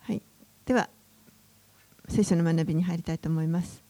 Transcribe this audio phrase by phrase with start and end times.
[0.00, 0.22] はい、
[0.64, 0.88] では、
[2.08, 3.82] 聖書の学びに入りたいと思います。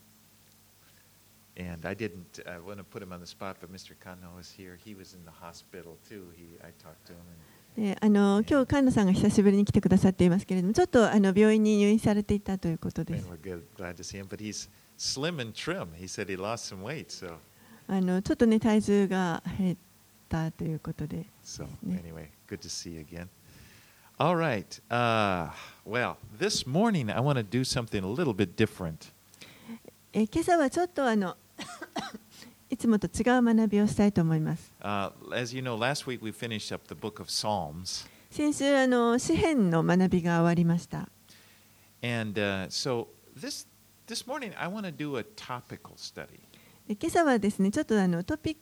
[8.46, 13.15] 今日、菅野さんが久しぶりに来てくださっていますけれども、ちょっとあの病院に入院されていたということで。
[17.89, 19.77] あのちょっとね体重が減っ
[20.29, 21.27] たということで,
[24.22, 24.80] All right.
[24.90, 25.49] Uh,
[25.85, 29.12] well, this morning I want to do something a little bit different.
[30.14, 31.36] え 今朝はちょっとあの
[32.70, 38.08] いつもと違う学びをしたいと思います Uh, as you know, last week we finished up the book of Psalms.
[38.32, 41.09] 先週あの詩篇の学びが終わりました
[42.02, 43.08] And uh, so
[43.40, 43.68] this,
[44.08, 46.40] this morning I want to do a topical study.
[46.88, 48.58] で今朝はですねちょっとあのトピ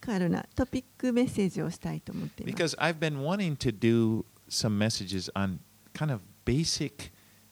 [0.00, 5.59] カルなトピックメッセージをしたいと思っています Because I've been wanting to do some messages on
[5.93, 7.11] kind of basic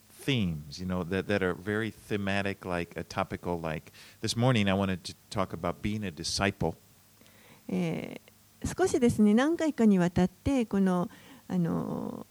[0.09, 4.73] themes, you know, that, that are very thematic, like a topical, like this morning I
[4.73, 6.75] wanted to talk about being a disciple.
[8.65, 11.09] 少しですね何回かにわたってこの
[11.47, 12.25] あの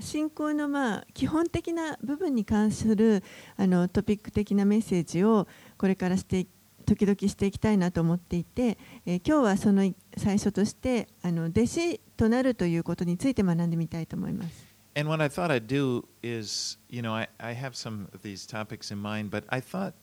[0.00, 3.22] 信仰のまあ基本的な部分に関する
[3.56, 5.46] あのトピック的なメッセージを
[5.78, 6.46] これからしてい
[6.85, 14.67] 時々していきたいなと思っていて、えー今日はその最初としてあの弟子となるということについて学んでみたいと思います。
[14.95, 18.47] And what I thought I'd do is, you know, I, I have some of these
[18.47, 19.93] topics in mind, but I thought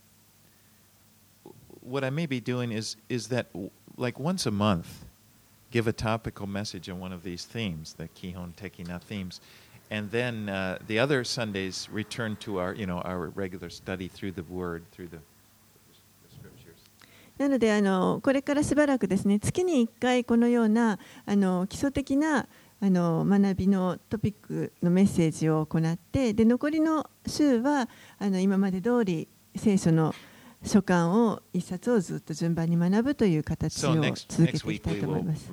[1.80, 3.46] what I may be doing is, is that,
[3.96, 5.04] like once a month,
[5.72, 9.40] give a topical message on one of these themes, the Kihon Tekina themes,
[9.90, 14.30] and then uh, the other Sundays return to our, you know, our regular study through
[14.32, 15.37] the Word, through the, the Scriptures.
[17.39, 22.47] なのであのこれからしばらくですね月に1回このようなあの基礎的な
[22.81, 27.87] あの学びのトピックのメッセージを行ってで残りの週は
[28.19, 30.13] あの今まで通り聖書の
[30.65, 35.49] 書簡を一冊をずっと順番に学ぶという形を続けていきたいと思います。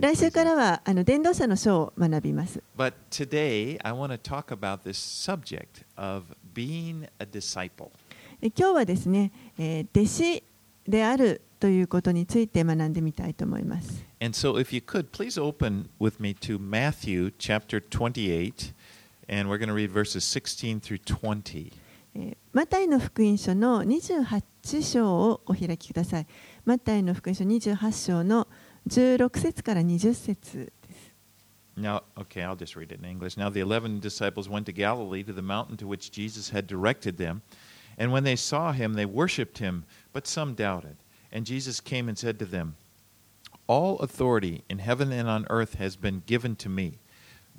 [0.00, 2.62] 来週からはあの伝道者の書を学びます。
[8.40, 10.42] で今日はですね、えー弟子
[10.88, 14.02] であるということについて学んでみたいと思います。
[14.20, 18.72] And so, if you could, please open with me to Matthew chapter 28,
[19.28, 21.72] and we're going to read verses 16 through 20.
[22.14, 26.26] えーマタイの福音書の28章をお開きください。
[26.64, 28.48] マタイの福音書28章の
[28.88, 31.12] 16節から20節です。
[31.76, 33.36] Now, okay, I'll just read it in English.
[33.36, 37.16] Now, the eleven disciples went to Galilee to the mountain to which Jesus had directed
[37.18, 37.42] them.
[37.99, 40.97] And when they saw him, they worshipped him, but some doubted.
[41.31, 42.75] And Jesus came and said to them,
[43.67, 46.99] All authority in heaven and on earth has been given to me.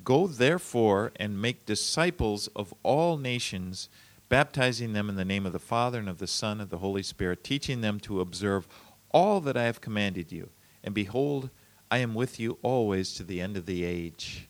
[0.04, 3.88] Go therefore and make disciples of all nations,
[4.28, 6.78] baptizing them in the name of the Father and of the Son and of the
[6.78, 8.68] Holy Spirit, teaching them to observe
[9.10, 10.50] all that I have commanded you.
[10.84, 11.50] And behold,
[11.90, 14.48] I am with you always to the end of the age.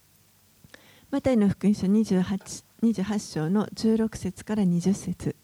[1.08, 5.36] マタイの福音書 28, 28章の16節から20節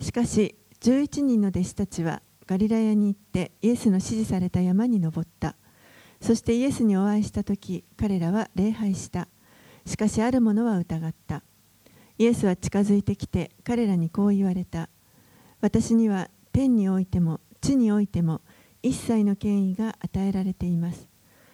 [0.00, 5.56] しかし11人の弟子たちはガリラヤに行ってイエスの指示された山に登った。
[6.20, 9.28] そしてイエスにお会いした時彼らは礼拝した。
[9.84, 11.42] しかしある者は疑った。
[12.16, 14.88] イエスは近づいてきて彼らにこう言われた。
[15.60, 18.40] 私には天においても地においても
[18.82, 21.08] 一切の権威が与えられています。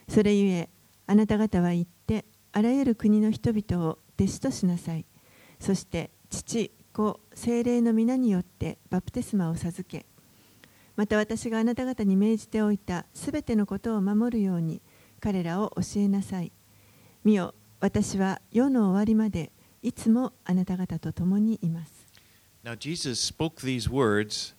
[0.08, 0.68] それゆえ
[1.06, 5.06] あなた方は行ってあらゆる国の人々を弟子としなさい。
[5.58, 10.06] そして父子精霊の皆によってバプテスマを授け
[10.94, 14.80] また私があなた方に命じておいたすべてのことを守るように
[15.20, 16.52] 彼らを教えなさい
[17.24, 19.50] 見よ私は世の終わりまで
[19.82, 21.92] いつもあなた方と共にいます
[22.64, 24.54] Now, Jesus spoke these words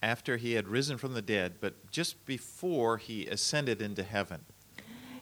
[0.00, 4.40] after he had risen from the dead, but just before he ascended into heaven.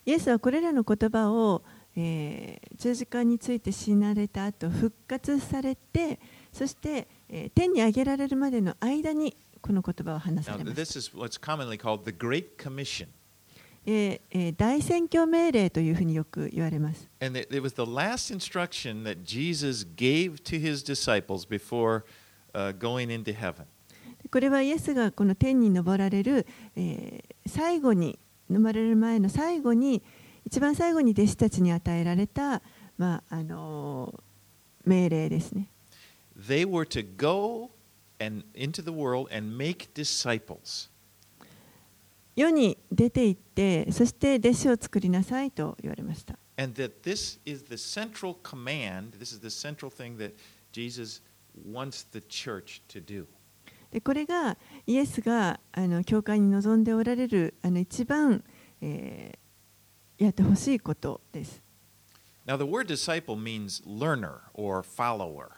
[0.07, 1.65] イエスはこれらの言葉を、
[1.97, 6.21] えー十字架について死なれた後復活されて
[6.53, 7.07] そして、
[7.55, 10.51] 天に上げられるまでの間にこの言葉を話す。
[13.91, 17.09] えー、大宣教命令というふうによく言われます。
[24.31, 26.47] これはイエスがこの天に登られる、
[27.47, 28.19] 最後に、
[28.51, 30.03] 登られる前の最後に、
[30.45, 32.63] 一番最後に弟子たちに与えられた、
[32.99, 34.13] まああの、
[34.85, 35.71] 命令ですね。
[36.38, 37.72] They were to go
[38.20, 40.90] and into the world and make disciples.
[42.36, 46.38] 世に出て行ってそして弟子を作りなさいと言われました。
[46.58, 50.34] and that this is the central command, this is the central thing that
[50.72, 51.22] Jesus
[51.56, 53.26] wants the church to do.
[53.92, 54.58] でこれが
[54.88, 58.44] イエスがあの教会に望んでおられるあの一番、
[58.82, 59.44] えー
[60.18, 61.62] やってほしいことです。
[62.46, 65.50] Now, the word disciple means learner or follower.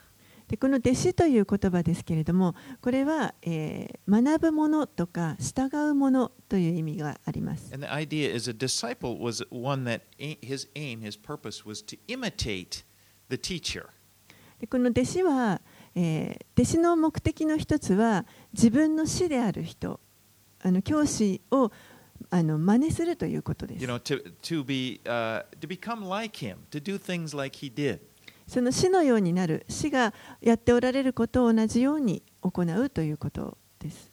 [0.50, 7.70] でこの弟子という言葉ですけれどもこれは、え、学ぶものとか従うものという意味があります。
[14.58, 15.61] でこの弟子は、
[15.94, 20.00] え、弟子の目的の一つは自分の師である人
[20.62, 21.70] あの教師を
[22.29, 23.81] あの真似するということです。
[28.50, 34.11] その死のようになる死がやっておられることを同じように行うということです。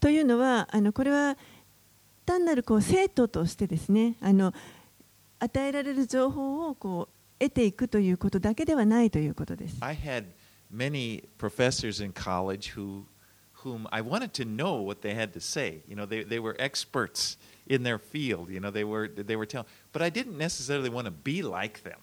[0.00, 1.36] というのはあのこれは
[2.24, 4.54] 単なるこう生徒としてですねあの
[5.38, 9.76] 与えられる情報をこう得ていくということだけではないということです。
[9.82, 10.24] I had
[10.74, 13.04] many professors in college who
[13.66, 15.82] whom I wanted to know what they had to say.
[15.88, 17.36] You know, they, they were experts
[17.66, 18.48] in their field.
[18.48, 21.82] You know, they were, they were telling, but I didn't necessarily want to be like
[21.82, 21.98] them.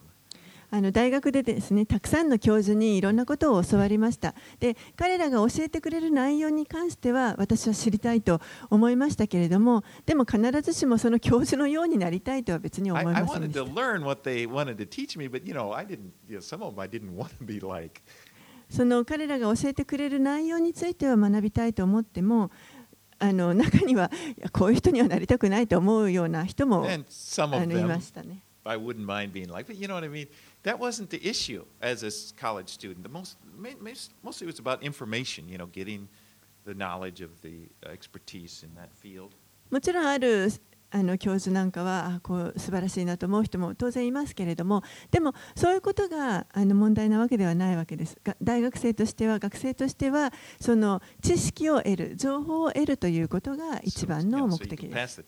[0.75, 15.15] あの大学でですねたくさんの教授にいろんなことを教わりましたで彼らが教えてくれる内容に関しては私は知りたいと思いましたけれどもでも必ずしもその教授のようになりたいとは別に思 I, い I ません wanted で to した learn what they wanted to teach
[15.15, 16.09] me, but you know, I didn't.
[16.27, 18.01] You know, some of them I didn't want to be like.
[18.73, 22.49] その彼らが教えてくれる内容については学びたいと思っても
[23.19, 24.09] あの中には
[24.51, 28.39] こういう人にはなりたくないと思うような人もあのいましたね。
[28.65, 30.27] I wouldn't mind being like, but you know what I mean?
[30.63, 32.09] That wasn't the issue as a
[32.39, 33.03] college student.
[33.03, 33.37] The most,
[34.23, 36.07] mostly it was about information, you know, getting
[36.65, 39.31] the knowledge of the uh, expertise in that field.
[39.69, 40.49] もちろんある
[40.95, 48.15] あの教授なんかはあこう素晴らしいなと思う人も当然いますけれどもでもそういうことがあの問題なわけではないわけです。
[48.23, 50.31] が大学生としては学生としては
[50.61, 55.23] その知識を得る情報を得るということが一番の目的です.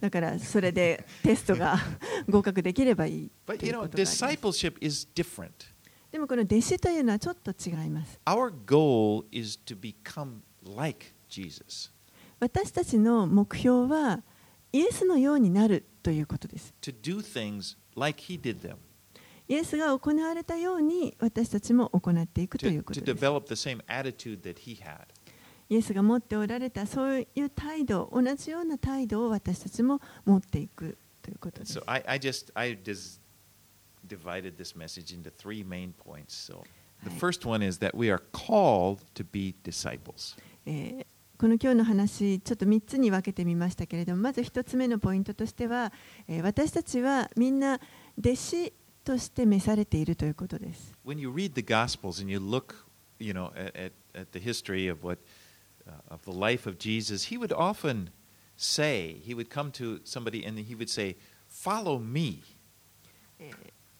[0.00, 1.78] だからそれでテストが
[2.28, 4.24] 合格できればいいいうことがあります。
[4.24, 5.50] discipleship is different.
[6.10, 8.18] でもこの弟子というのはちょっと違います。
[8.24, 10.40] Our goal is to become
[10.76, 11.92] like Jesus,
[12.40, 14.22] 私たちの目標は
[14.74, 18.76] イエスのようになるということです to do things like he did them,
[19.46, 25.06] イエスが行われたように私たちも行っていくとい to, うこ to とです develop the same attitude that he had.
[25.68, 31.82] イエスが持っておられたそういう態度同じような態度を私たちも持っていくということです so。
[31.86, 33.20] I, I just I just
[34.06, 36.34] divided this message into three main points.
[36.34, 36.64] So
[37.04, 40.36] the first one is that we are called to be disciples.
[40.66, 45.92] えーこの今日の話ちょっと3つに分けてみましたけれどもまず1つ目のポイントとしては、
[46.28, 47.80] えー私たちはみんな
[48.18, 48.72] 弟子
[49.04, 50.94] として召されているということです。
[51.04, 52.74] When you read the Gospels and you look,
[53.18, 55.18] you know, at, at, at the history of what
[55.86, 58.10] uh, of the life of Jesus, he would often
[58.56, 61.16] say, he would come to somebody and he would say,
[61.48, 62.42] "Follow me."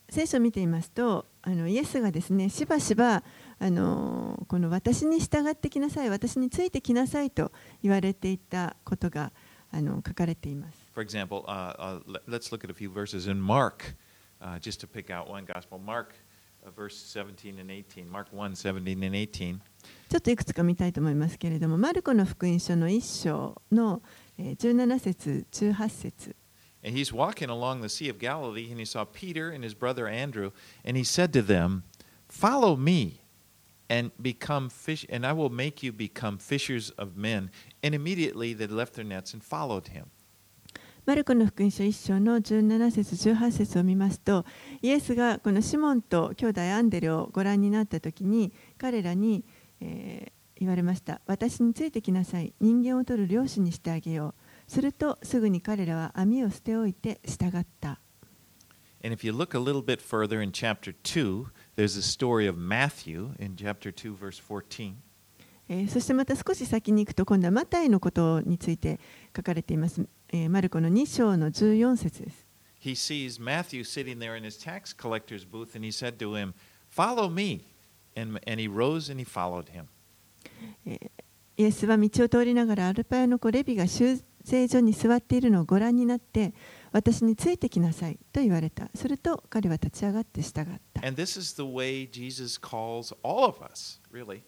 [0.08, 3.24] 聖書を見ていますとあのイエスがですねしばしば
[3.58, 9.32] あのこの私に従ってきなさい私についてきなさいと言われていたことが
[9.70, 10.78] あの書かれています。
[10.94, 13.96] For example, uh, uh, let- let's look at a few verses in Mark,
[14.40, 15.78] uh, just to pick out one gospel.
[15.78, 16.14] Mark,
[16.64, 18.08] uh, verse 17 and 18.
[18.10, 19.60] Mark 1, 17 and 18.
[20.08, 24.02] ちょっといくつか見たいと思いますけれども、マルコの福音書の1章の
[24.38, 26.36] えー17節、18節
[26.86, 30.06] And he's walking along the Sea of Galilee, and he saw Peter and his brother
[30.06, 30.50] Andrew,
[30.84, 31.82] and he said to them,
[32.28, 33.20] Follow me,
[33.88, 37.50] and become fish, and I will make you become fishers of men.
[37.82, 40.06] And immediately they left their nets and followed him.
[41.06, 44.46] マルコの福音書1章の17節、18節を見ますと、
[44.80, 49.44] イエスがこのシモンと兄弟アンデレをご覧になったときに、彼らに、
[49.80, 51.20] えー言われました。
[51.26, 52.54] 私についてきなさい。
[52.60, 54.34] 人間を取る漁師にしてあげよ
[54.68, 54.70] う。
[54.70, 58.00] すると、すぐに彼らは網を捨ておいて従った。
[59.04, 61.44] And if you look a little bit further in chapter 2,
[61.76, 64.94] there's a story of Matthew in chapter 2, verse 14.
[65.68, 69.00] えーそしてまた少し先に行くと今度はマタイのことについて
[69.34, 72.46] 書かれています、えーマルコの2章の14節です
[72.84, 76.52] He sees Matthew sitting there in his tax collector's booth, and he said to him,
[76.90, 77.62] Follow me.
[78.14, 79.86] And, and he rose and he followed him.
[81.56, 86.52] イエスは道を通りながらアルパヤの子レビが修正所に座っているのをご覧になって
[86.94, 94.42] 私についてきなさいと言われたすると彼は立ち上がって従った And this is the way Jesus calls all of us, really.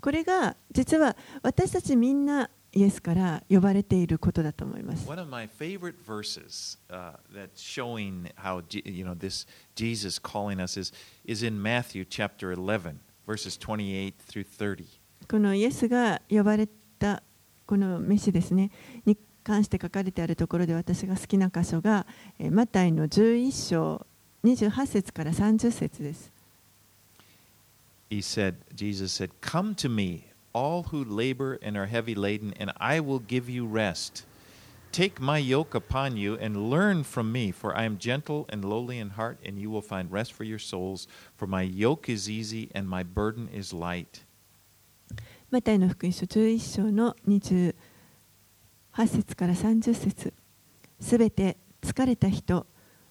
[0.00, 5.06] これが実は私たちみんなイエスから呼ばれていることだと思います。
[5.06, 10.90] One of my favorite verses uh, that's showing how you know this Jesus calling us is
[11.26, 14.86] is in Matthew chapter 11 verses 28 through 30.
[15.28, 16.66] このイエスが呼ばれ
[16.98, 17.22] た
[17.66, 18.70] この飯ですね
[19.04, 22.05] に関して書かれてあるところで私が好きな箇所が
[22.39, 24.05] えーマタイの11章
[24.43, 26.31] 28節から30節です。
[28.09, 30.23] He said Jesus said, "Come to me,
[30.53, 34.25] all who labor and are heavy laden, and I will give you rest."
[34.91, 38.99] Take my yoke upon you and learn from me, for I am gentle and lowly
[38.99, 41.07] in heart, and you will find rest for your souls.
[41.35, 44.25] For my yoke is easy and my burden is light.
[45.49, 47.75] マタイの福音書11章の28
[48.94, 50.34] 8節から30節
[51.00, 52.66] すべて疲れた人、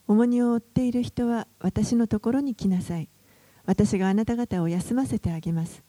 [0.07, 3.09] 重荷を負っている人は私のところに来なさい。
[3.65, 5.83] 私があなた方を休ませてあげます。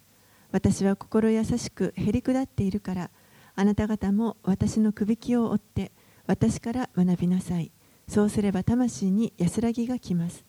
[0.51, 3.11] 私は心優しくへり下っているから、
[3.55, 5.93] あなた方も私のくびきを追って
[6.27, 7.71] 私から学びなさい。
[8.09, 10.45] そうすれば魂に安らぎがきます。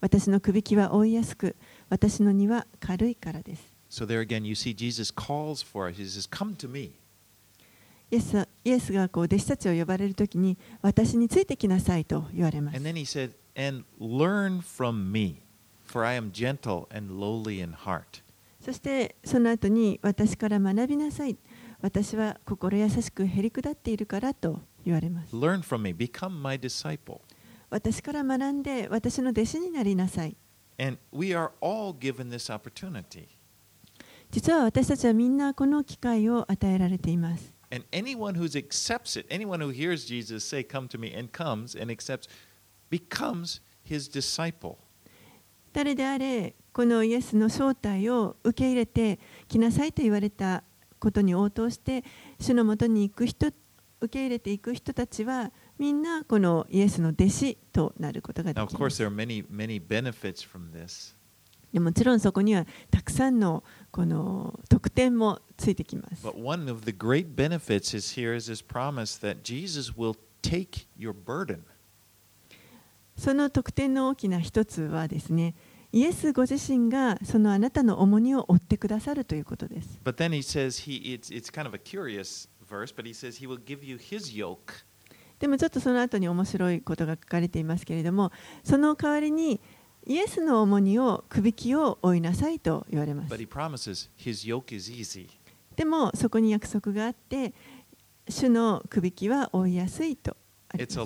[0.00, 1.56] 私のくびきは追いやすく、
[1.88, 3.72] 私の荷は軽いからです。
[3.90, 6.00] So there again, you see Jesus calls for us.
[6.00, 6.92] He says, "Come to me."
[8.14, 12.78] イエ,スイエスがこう弟子たちを呼ばれるときに私についてきなさいと言われます。
[18.60, 21.36] そしてその後に私から学びなさい。
[21.80, 25.34] 私は心優しくへりくだっているからと言われます。
[25.34, 25.94] Learn from me.
[25.94, 27.20] Become my disciple.
[27.68, 30.36] 私から学んで私の弟子になりなさい。
[30.78, 33.26] And we are all given this opportunity.
[34.30, 37.53] 実は私たちはみんなこの機会を与えられています。
[37.74, 41.90] And anyone who accepts it, anyone who hears Jesus say, Come to me, and comes and
[41.90, 42.28] accepts,
[42.88, 44.76] becomes his disciple.
[45.72, 50.62] 誰であれこのイエスの正体を受け入れて来なさいと言われた
[51.00, 52.04] ことに応答して
[52.38, 53.48] 主のもとに行く人
[54.00, 61.16] 受け入れていく人たちはみんなこのイエスの弟子となることが Now, で of きま course, す there are many, many benefits from this.
[61.74, 66.24] でもちろんそこにはたくさんのこの特典もついてきます。
[69.52, 69.92] Is
[73.16, 75.56] その特典の大きな一つはですね、
[75.90, 79.98] イエスご自身がそのあなたの重荷を負ってくださるということです。
[80.04, 80.12] He
[80.80, 81.32] he, it's,
[85.40, 88.30] でもちょっとその後に面白いことが書かれていますけれども、
[88.62, 89.60] その代わりに、
[90.06, 93.34] イエスの重荷を、くびきを負いなさいと言われます。
[93.34, 94.10] Promises,
[95.76, 97.54] でも、そこに約束があって、
[98.28, 100.36] 主のくびきは負いやすいと
[100.68, 100.98] あります。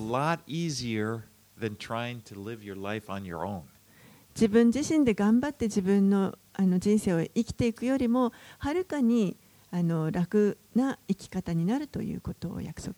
[4.34, 9.36] 自分自身で頑張って自分の,あの人生を生きていくよりも、はるかに
[9.70, 12.94] あの楽な生き方になるということを約束。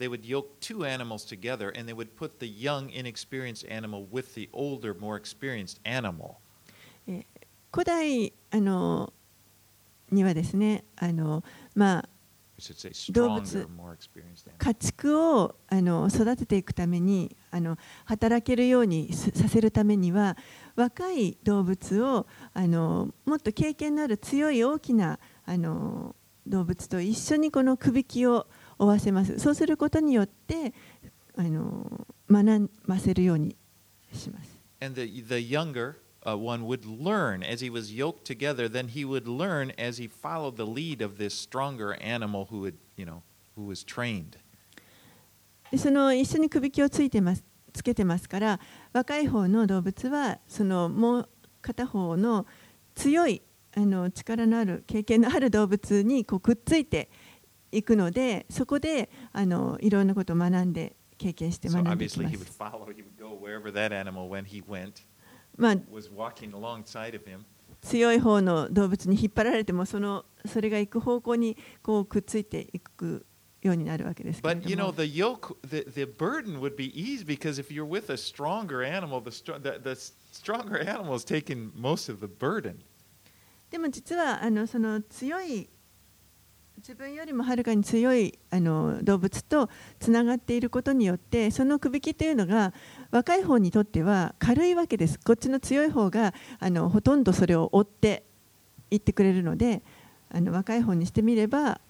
[0.00, 4.34] They would yoke two animals together, and they would put the young, inexperienced animal with
[4.34, 6.40] the older, more experienced animal.
[7.72, 9.12] 古代あの
[10.10, 12.08] にはですねあの、まあ、
[13.12, 13.68] 動物.
[14.58, 20.36] 家畜をあの育てていくためにあの働けるようにすさせるためには
[20.76, 26.14] 若い動物をあのもっと経験のある強い大きなあの
[26.46, 28.46] 動物と一緒にこのくびきを
[28.80, 30.72] 負わせますそうすることによって
[31.36, 33.54] あの学ばせるように
[34.12, 35.96] します And the, the younger
[36.26, 40.06] uh, one would learn as he was yoked together, then he would learn as he
[40.06, 43.22] followed the lead of this stronger animal who had, you know,
[43.56, 44.38] who was trained.
[45.70, 48.60] でその一緒にくびきをついてますつけてますから
[48.92, 51.28] 若い方の動物はそのもう
[51.62, 52.46] 片方の
[52.96, 53.42] 強い
[53.76, 57.08] あの力のある経験のある動物にこうくっついて
[57.72, 61.86] 行くので、そこで、あの、いろんなことを学んで、経験して学ん
[62.32, 62.58] います。
[65.56, 65.76] まあ、
[67.82, 73.26] 強い方の動物に引っ張られても、その、それが行く方向に、こう、くっついていく。
[73.62, 74.40] ようになるわけです。
[83.70, 85.68] でも、実は、あの、その強い。
[86.80, 89.68] 自分よりもはるかに強いあの動物と
[89.98, 92.72] つながっていることによってそのくびきというのが
[93.10, 98.22] 若い方にとっては軽いわけですこっちの強い方があのほとんどそれを追って
[98.90, 99.82] いってくれるので
[100.32, 101.82] あの若い方にしてみれば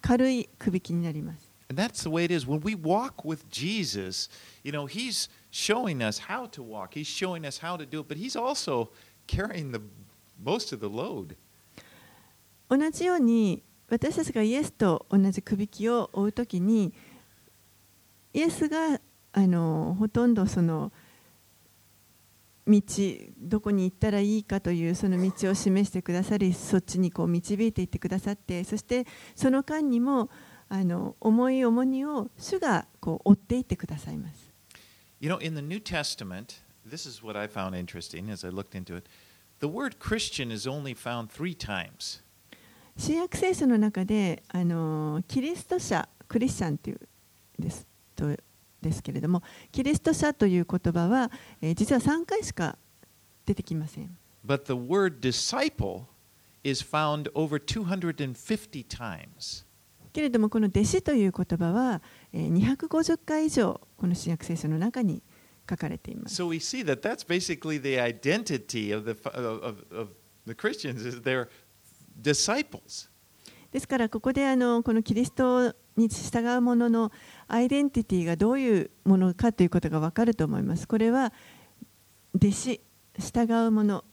[0.00, 2.46] 軽いくびきになります And that's the way it is.
[2.46, 4.28] When we walk with Jesus,
[4.64, 8.08] you know, He's showing us how to walk, He's showing us how to do it,
[8.08, 8.90] but He's also
[9.26, 9.80] carrying the
[10.44, 11.36] most of the load.
[12.68, 16.92] 同じように私たちがイエスと同じくびきを追うときに
[18.32, 19.00] イエスが
[19.32, 20.92] あのほとんどその
[22.66, 22.82] 道
[23.38, 30.30] どこに行ったらいいかというその道を示してくださりそっちにこう導いていってくださってそしてその間にも
[30.68, 34.52] あの重い重荷を主がこう追っていってくださいます。
[35.20, 38.96] You know, in the New Testament, this is what I found interesting as I looked into
[38.96, 39.08] it.
[39.60, 42.25] The word Christian is only found three times.
[42.96, 47.00] 新約聖書の中であのキリスト者クリスチャンという
[47.58, 48.26] ですと
[48.80, 52.78] ですけれどもキリスト者という言葉は、えー、実は3回しか
[53.44, 54.16] 出てきません。
[54.44, 56.04] But the word disciple
[56.64, 59.64] is found over 250 times.
[60.12, 62.00] けれどもこの弟子という言葉は、
[62.32, 65.22] えー、250回以上この新約聖書の中に
[65.68, 66.42] 書かれています。
[66.42, 70.08] So we see that that's basically the identity of the, of, of
[70.46, 71.48] the Christians is they're
[72.20, 73.10] disciples.
[73.70, 77.12] ですからここであのこのキリストに従う者の
[77.48, 80.86] アイデンティティがどういうものかということが分かると思います。
[80.86, 81.32] これは
[82.34, 82.80] 弟子、
[83.18, 84.04] 従う者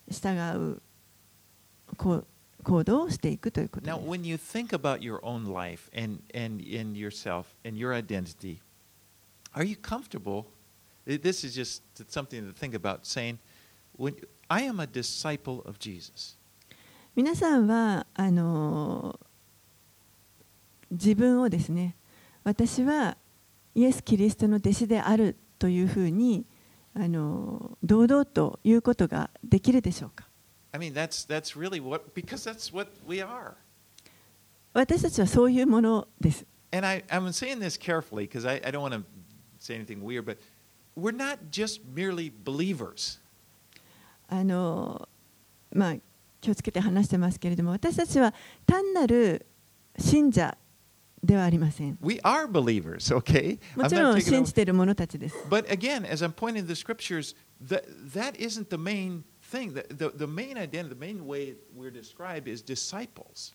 [0.08, 0.82] 従う
[1.96, 3.86] 行動をしていくということ。
[11.05, 13.39] This is just something to think about saying,
[13.97, 14.15] when,
[14.47, 16.37] I am a disciple of Jesus.
[17.15, 19.19] 皆さんはあの
[20.91, 21.95] 自分をですね、
[22.43, 23.17] 私は
[23.75, 26.45] イエス・キリストの弟子であるというふうに
[26.93, 30.27] あの堂々と言うことができるでしょうか
[30.71, 33.53] I mean, that's, that's really what, because that's what we are.
[34.73, 36.45] 私たちはそういうものです。
[36.71, 39.03] And I, I'm saying this carefully because I, I don't want to
[39.59, 40.37] say anything weird, but
[40.96, 43.20] we're not just merely believers.
[44.28, 45.08] あの
[45.72, 45.94] まあ
[46.40, 48.34] 気をつけて話してますけれども私たちは
[48.66, 49.46] 単なる
[49.98, 50.56] 信者
[51.22, 51.98] ではありません。
[52.02, 53.58] We are believers, okay?
[53.76, 55.36] もちろん信じている者たちです。
[55.48, 57.34] But again, as I'm pointing to the scriptures,
[57.66, 59.72] that, that isn't the main thing.
[59.72, 63.54] The, the, the main identity, the main way we're described is disciples.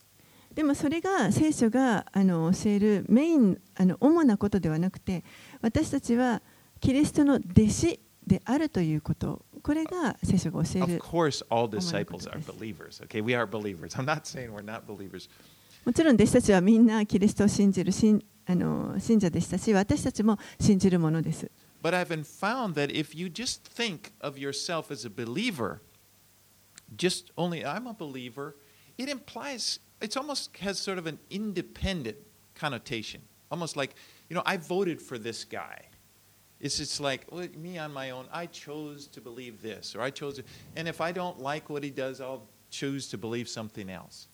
[0.54, 5.24] でもそれが聖書があの教えるメインあの主なことではなくて
[5.62, 6.42] 私たちは
[6.80, 10.96] キリストの弟子であるということ、これが聖書が教える。
[10.96, 13.04] Of course, all disciples are believers.
[13.06, 13.96] Okay, we are believers.
[13.96, 15.30] I'm not saying we're not believers.
[15.86, 21.50] もちろん弟子たちはみんなキリストを信じる信あの信者でしたし、私たちも信じるものです。
[21.82, 25.80] But I've found that if you just think of yourself as a believer,
[26.96, 28.56] just only I'm a believer,
[28.98, 32.18] it implies, it almost has sort of an independent
[32.56, 33.22] connotation.
[33.50, 33.96] Almost like,
[34.30, 35.89] you know, I voted for this guy.
[36.62, 38.26] It's just like well, me on my own.
[38.32, 40.44] I chose to believe this, or I chose, to,
[40.76, 44.28] and if I don't like what he does, I'll choose to believe something else.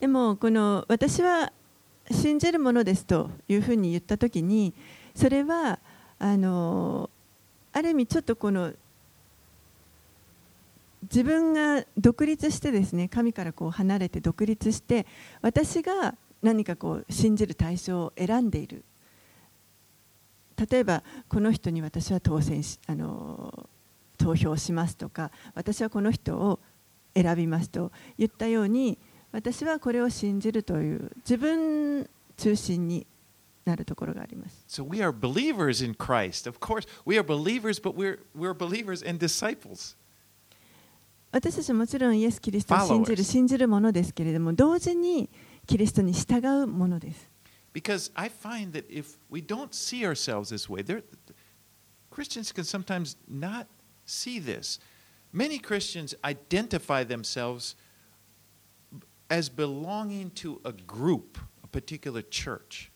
[0.00, 1.52] でもこの私は
[2.10, 4.72] 信じるものですというふうに言ったときに
[5.14, 5.78] それは
[6.18, 7.10] あの
[7.72, 8.72] ある意味ちょっとこの
[11.02, 15.06] 自分が独立してですね神からこう離れて独立して
[15.42, 18.84] 私が何かこう信じる対象を選んでいる
[20.58, 23.68] 例えばこの人に私は当選しあの
[24.16, 26.58] 投票しますとか私はこの人を
[27.14, 28.98] 選びますと言ったように
[29.32, 33.06] 私はこれを信じるという自分中心に
[33.64, 34.64] なるところがあります。
[34.68, 36.48] So we are believers in Christ.
[36.48, 39.96] Of course, we are believers, but we're, we're believers and disciples.
[41.30, 45.28] 私たちはもちろんイエス・キリストを信じる信じるものですけれども同時に
[45.66, 47.27] キリストに従うものです。
[47.78, 51.00] Because I find that if we don't see ourselves this way, there,
[52.10, 53.68] Christians can sometimes not
[54.04, 54.80] see this.
[55.32, 57.76] Many Christians identify themselves
[59.30, 62.90] as belonging to a group, a particular church.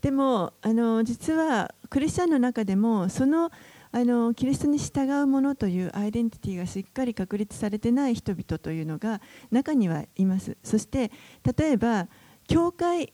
[0.00, 3.52] でもあの実はクリスチャンの中でもその
[3.92, 9.20] あのキリストに従うものというアイデンティティがしっかり確立されてない人々というのが
[9.52, 11.12] 中にはいますそして
[11.56, 12.08] 例えば
[12.48, 13.12] 教会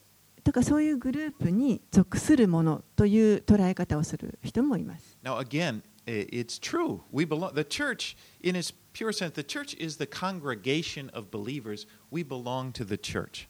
[0.50, 7.02] とかそういうグループに属するものという捉え方をする人もいます Now, again, it's true.
[7.12, 7.54] We belong.
[7.54, 11.86] The church, in its pure sense, the church is the congregation of believers.
[12.10, 13.48] We belong to the church.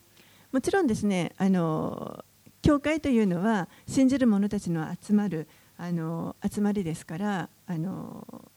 [0.51, 2.23] もちろんですねあの
[2.61, 8.51] 教会というのは信じる者たちの集まるあの集まりですからあの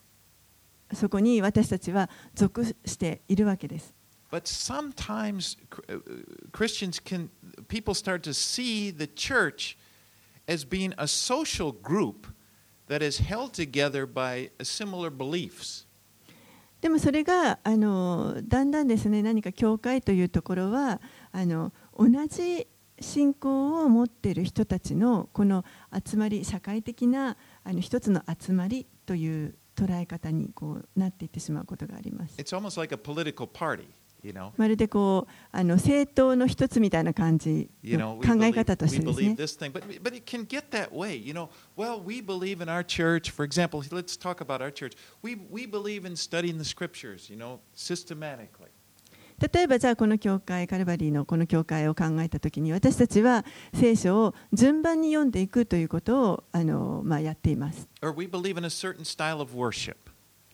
[0.92, 3.94] そこに私たちは属しているわけです。
[4.34, 5.56] But sometimes
[5.88, 6.02] uh,
[6.50, 7.30] Christians can,
[7.67, 9.77] people start to see the church
[10.47, 12.27] as being a social group
[12.87, 15.85] that is held together by similar beliefs.
[16.81, 21.01] でもそれがあのだんだんですね何か教会というところは
[21.31, 22.67] あの同じ
[23.01, 25.65] 信仰を持っている人たちのこの
[26.05, 32.35] 集まり社会的なあの一つの集まりという捉え方にこうなっていってしまうことがあります。
[32.37, 33.89] It's almost like a political party, you know.
[34.56, 37.90] まるでこうあの政党の一つみたいな感じ考
[38.42, 39.36] え方としてですね。
[49.52, 57.88] 例えばじゃあこの教会、カルバリーのこの教会を考えた時に私たちは聖書を順番に読んでいくということをあの、ま、やっています。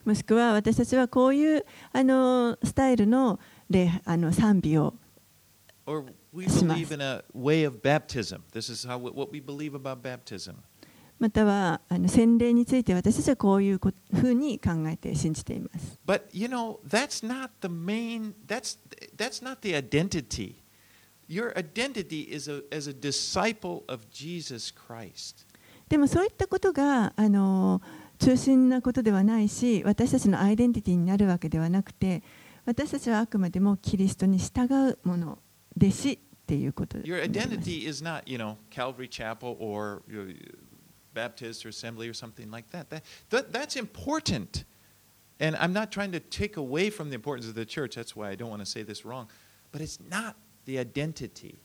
[0.03, 3.39] もしくは私たちはこういうあのスタイルの
[4.05, 4.93] あの賛美を。
[11.19, 15.99] ま,たはあの洗礼について私たちはこういうふうに考えて信じています。
[25.89, 27.81] でもそういったことがあの
[28.17, 32.23] 中心なことではないし私たちのアイデンティティになるわけではなくて。
[32.65, 35.39] 私たちはあくまでもキリストに従うもの
[35.77, 40.01] 弟子っていうことに Your なります identity is not, you know, Calvary Chapel or
[41.13, 42.89] Baptist or Assembly or something like that.
[42.89, 43.51] That, that.
[43.51, 44.65] That's important.
[45.39, 47.95] And I'm not trying to take away from the importance of the church.
[47.95, 49.27] That's why I don't want to say this wrong.
[49.71, 51.57] But it's not the identity.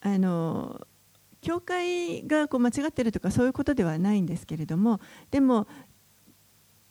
[0.00, 0.86] あの
[1.40, 5.00] 教会がこう間違ってるとかそういうことではないんですけれども
[5.30, 5.66] でも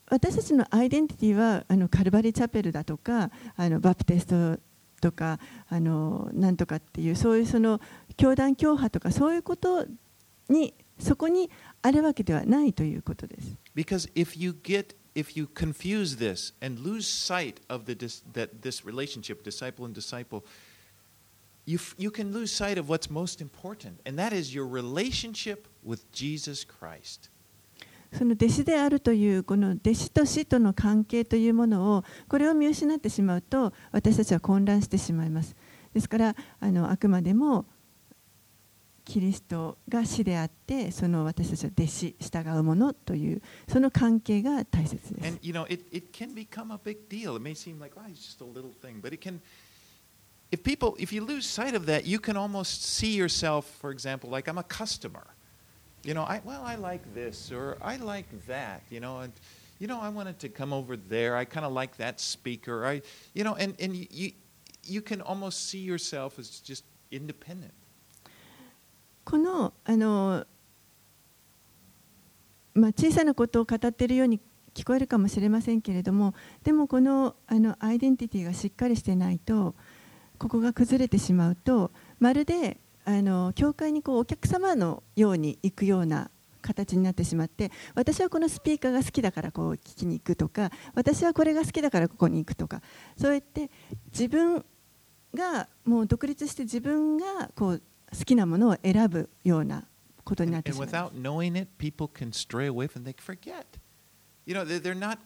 [0.10, 4.60] 私たちのアイデンティティはあのカルバリーチャペルだとかあのバプテスト
[5.02, 5.40] とか
[5.70, 7.82] あのなんとかっていうそういうその
[8.16, 9.86] 教団教派とかそういうこと
[10.50, 11.50] にそこに
[11.82, 13.58] あるわけではないということです。
[13.76, 18.86] Because if you get if you confuse this and lose sight of the dis, that this
[18.86, 20.44] relationship, disciple and disciple,
[21.66, 26.10] you you can lose sight of what's most important, and that is your relationship with
[26.12, 27.30] Jesus Christ.
[28.14, 35.56] その弟子であるというこの弟子と死との関係というものをこれを見失ってしまうと私たちは混乱してしまいます
[35.94, 37.66] ですからあのあくまでも
[39.08, 47.38] キリストが死であってその私たちは弟子従うものというその関係が大切です And you know, it, it can become a big deal.
[47.38, 49.40] It may seem like, oh, it's just a little thing, but it can.
[50.52, 54.30] If people, if you lose sight of that, you can almost see yourself, for example,
[54.30, 55.26] like I'm a customer.
[56.04, 58.82] You know, I well, I like this or I like that.
[58.90, 59.34] You know, and
[59.80, 61.36] you know, I wanted to come over there.
[61.36, 62.86] I kind of like that speaker.
[62.86, 63.02] I,
[63.34, 64.32] you know, and and you, you
[64.84, 67.74] you can almost see yourself as just independent.
[69.26, 70.46] このあの、
[72.74, 74.40] まあ、小さなことを語っているように
[74.74, 76.34] 聞こえるかもしれませんけれども
[76.64, 79.76] でもこのあのアイデンティティがしっかりしてないと
[80.38, 86.30] ここが崩れてしまうとまるであの教会にこうお客様のように行くような
[86.62, 92.82] 形になってしまって私はこのスピーカーが好きだからこう聞きに行くとか私はこれが好きだからここに行くとか
[93.16, 93.72] そうやって
[94.12, 94.66] 自分
[95.34, 99.86] がもう独立して自分がこう好きなものを選ぶような
[100.26, 103.06] ことになってしまいます without knowing it, people can stray away from.
[103.06, 103.64] They forget.
[104.46, 105.20] You know, they're, not.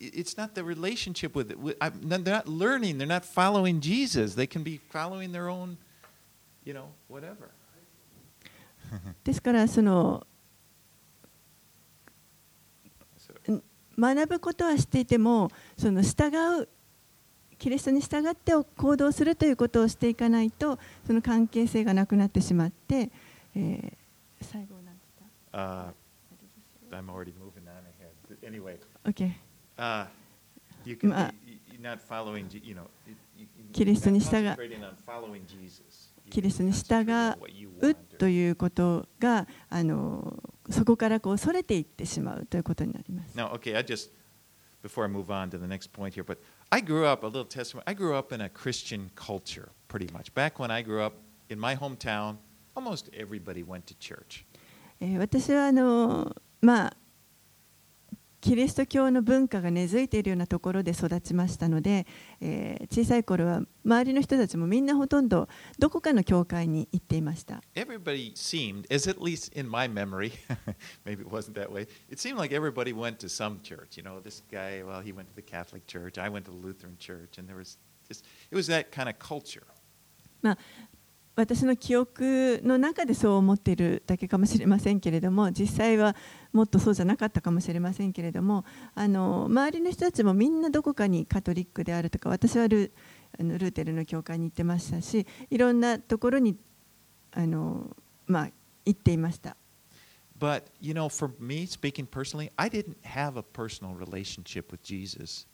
[0.00, 1.58] It's not the relationship with it.
[2.02, 2.98] They're not learning.
[2.98, 4.34] They're not following Jesus.
[4.34, 5.78] They can be following their own.
[9.24, 10.26] ですからその
[13.98, 16.30] 学ぶことはしていてもその従
[16.62, 16.68] う
[17.58, 23.10] キリストに従って行動するということをしていかないとその関係性がなくなってしまって、
[23.56, 25.12] えー、最後何でし
[25.50, 25.92] た、uh,
[26.90, 27.10] I'm
[33.72, 34.56] キリストに従う。
[36.40, 37.10] リストに従
[37.80, 43.36] うということがあのそこからこうそれていってしまうということになります。
[43.36, 44.10] Now, okay, I just,
[44.82, 46.38] before I move on to the next point here, but
[46.70, 50.32] I grew up, a little testimony, I grew up in a Christian culture, pretty much.
[50.34, 51.14] Back when I grew up
[51.48, 52.36] in my hometown,
[52.76, 54.44] almost everybody went to church.
[55.00, 56.96] えー私はあのまあ
[58.40, 62.06] キリスト教の文化が根付いているようなところで育ちましたので、
[62.40, 65.48] えー小さい頃は周りの人たちもみんなほとんど
[65.78, 67.62] どこかの教会に行っていました。
[67.74, 70.32] Everybody seemed, as at least in my memory,
[71.04, 73.96] maybe it wasn't that way, it seemed like everybody went to some church.
[73.96, 76.56] You know, this guy, well, he went to the Catholic church, I went to the
[76.56, 77.76] Lutheran church, and there was
[78.08, 79.66] just, it was that kind of culture.
[81.38, 86.16] 私の記憶の中でそう思っているだけかもしれませんけれども実際は
[86.52, 88.64] もっとそうじゃなかったかもしれませんけれども
[88.96, 92.92] あの周りの人たちもみんなどこかにカトリックであるとか私はル
[93.38, 96.56] あのルーテルの教会に行ってましたしいろんなところに
[97.30, 97.96] あの、
[98.26, 98.50] まあ、
[98.84, 99.56] 行っていました。
[100.36, 105.46] But, you know, for me, speaking personally, I didn't have a personal relationship with Jesus.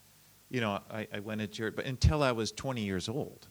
[0.50, 3.48] You know, I, I went to church, but until I was 20 years old.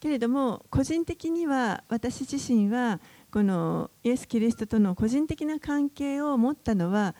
[0.00, 7.14] けれども個人的には私自身はこのイエス・キリストとの個人的な関係を持ったのは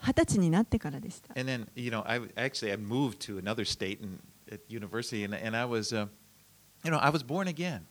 [0.00, 1.32] 二十歳になってからでした。
[1.38, 4.18] And then, you know, I actually I moved to another state and,
[4.50, 6.08] at university, and, and I was, uh,
[6.84, 7.82] you know, I was born again.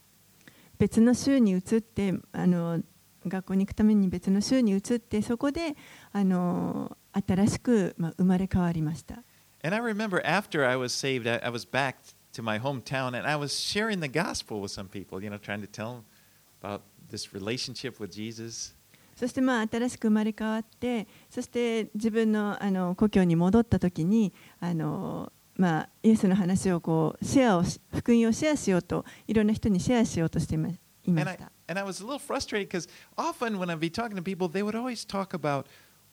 [0.78, 2.82] 別の州に移ってあの
[3.26, 5.76] 学校に行くために別の州に移ってそこで
[6.12, 9.24] あの新しく、まあ、生まれ変わりました。
[9.64, 11.96] And I remember after I was saved, I, I was back
[12.37, 15.61] to my hometown, and I was sharing the gospel with some people, you know, trying
[15.61, 16.05] to tell them
[16.63, 18.75] about this relationship with Jesus.
[19.15, 30.79] そしてまあ新しく生まれ変わってそして自分のあの故郷に戻った時にあの、まあ、イエスの話をこうシェアをし福音をシェアしようといろんな人にシェアしようとしていまい
[31.13, 31.53] ま And し I, た。
[31.69, 34.63] and I was a little frustrated because often when I'd be talking to people, they
[34.63, 35.67] would always talk about,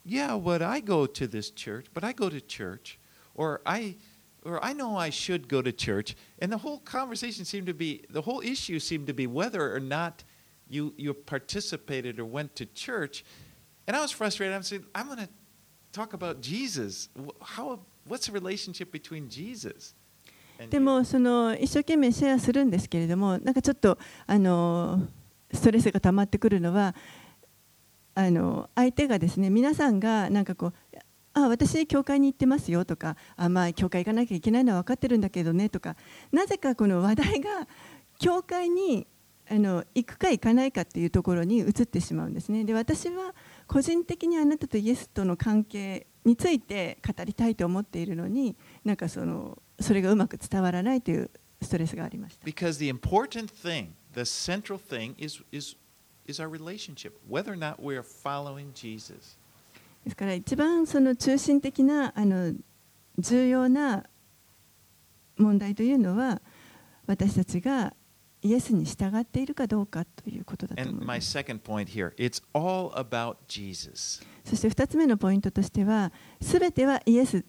[0.05, 2.97] yeah, what I go to this church, but I go to church,
[3.35, 3.97] or I,
[4.45, 8.05] or I know I should go to church, and the whole conversation seemed to be,
[8.09, 10.23] the whole issue seemed to be whether or not
[10.69, 13.23] you you participated or went to church,
[13.87, 14.55] and I was frustrated.
[14.55, 15.29] I'm saying, I'm going to
[15.91, 17.09] talk about Jesus.
[17.17, 19.93] Wh- How, what's the relationship between Jesus?
[20.59, 20.81] and で you?
[20.83, 25.07] もその一生懸命シェアするんですけれどもなんかちょっとあの
[25.51, 26.93] ストレスが溜まってくるのは
[28.15, 30.73] あの相手がですね皆さんがなんかこう
[31.34, 35.96] あ私教会に行ってますよとかあまあ教会行かなきゃいけないのは分かってるんだけどねとか
[36.32, 37.68] なぜかこの話題が
[38.18, 39.06] 教会に
[39.50, 43.34] あの行くか行かないかっていうところに移ってしまうんですねで私は
[43.66, 52.46] 個人的にあなたとイエスとの関係について語りたいと思っているのになんかそのそれがうまく伝わらないというストレスがありました。
[52.46, 55.76] Because the important thing, the central thing, is, is,
[56.26, 59.36] is our relationship, whether or not we are following Jesus.
[60.04, 62.52] ですから一番その中心的なあの
[63.18, 64.04] 重要な
[65.36, 66.40] 問題というのは
[67.06, 67.94] 私たちが
[68.42, 71.30] イエスに従っているかどうかということだと思います。
[71.32, 71.48] そして
[74.68, 76.12] 2つ目のポイントとしては、
[76.42, 77.42] すべてはイエス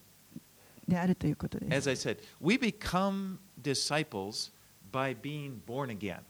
[0.88, 1.90] であるということです。
[1.90, 4.54] As I said, we become disciples
[4.90, 6.22] by being born again.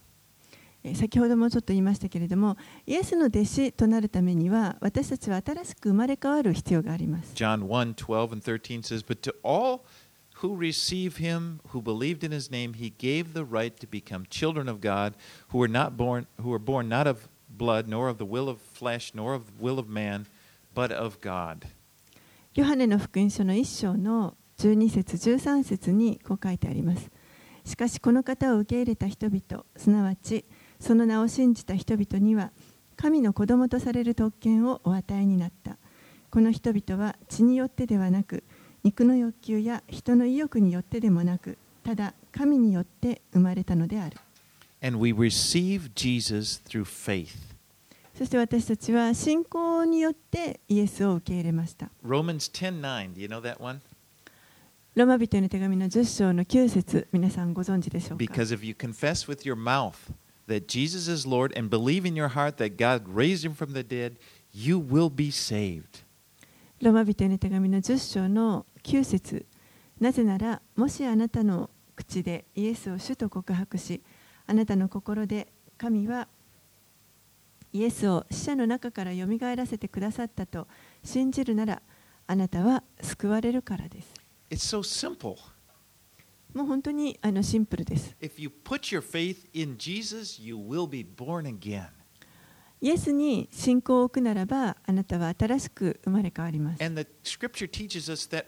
[0.85, 7.33] えー先ほどもちょっと言いましたけれども、イエスの弟子となるためには、私たちは新しく生まれ変わる必要があります。
[7.33, 9.81] John 1 12 and 13 says, But to all
[10.43, 14.69] who receive him, who believed in his name, he gave the right to become children
[14.69, 15.15] of God,
[15.51, 18.59] who were not born, who were born not of blood, nor of the will of
[18.61, 20.27] flesh, nor of the will of man,
[20.75, 21.65] but of God.
[22.53, 27.09] ヨハネの福音書の1章の12節13節にこう書いてあります。
[27.65, 30.45] しかしこの方を受け入れた人々、すなわち
[30.79, 32.51] その名を信じた人々には、
[32.95, 35.77] 神の子供とされる特権をお与えになった。
[36.29, 38.43] この人々は血によってではなく、
[38.83, 44.17] 肉の欲求や人の意欲によってでもなく、ただ神によって生まれたのである
[44.81, 47.29] And we receive Jesus through faith.
[48.17, 53.13] そして私たちは信仰によってイエスを受け入れました Romans 10:9.
[53.13, 53.81] Do you know that one?
[54.95, 59.93] ローマ人への手紙の10章の9節皆さんご存知でしょうか？Because if you confess with your mouth
[60.47, 63.83] that Jesus is Lord and believe in your heart that God raised him from the
[63.83, 64.17] dead,
[64.51, 66.03] you will be saved.
[66.81, 69.45] ローマ人への手紙の10章の9節
[69.99, 74.01] なぜならもしあなたの口でイエスを主と告白し
[74.45, 76.27] あなたの心で神は
[77.71, 80.67] イエスを死者の中からよみがえらせてくださったと
[81.03, 81.81] 信じるなら
[82.27, 84.13] あなたは救われるからです
[84.51, 85.37] It's so simple.
[86.55, 91.89] もう本当にあのシンプルです If you put your faith in Jesus, you will be born again.
[92.79, 98.45] イエスに信仰を置くならばあなたは新しく生まれ変わります And the scripture teaches us that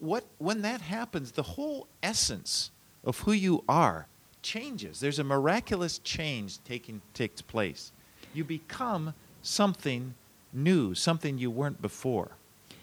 [0.00, 2.72] what when that happens, the whole essence
[3.04, 4.06] of who you are
[4.42, 4.98] changes.
[5.00, 7.92] There's a miraculous change taking takes place.
[8.34, 10.14] You become something
[10.52, 12.30] new, something you weren't before.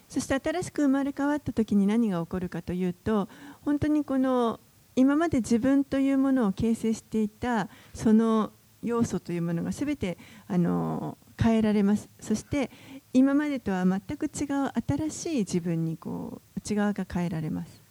[0.07, 3.27] そして新しく生まれ変わった時に何が起こるかというと
[3.65, 4.59] 本当にこの
[4.95, 8.51] 今まで自分というものを形成していたその
[8.81, 12.69] 要素というものが全てあの変えられますそして
[13.11, 17.83] 今までとは全く違う新しい自分にこう内側が変えられます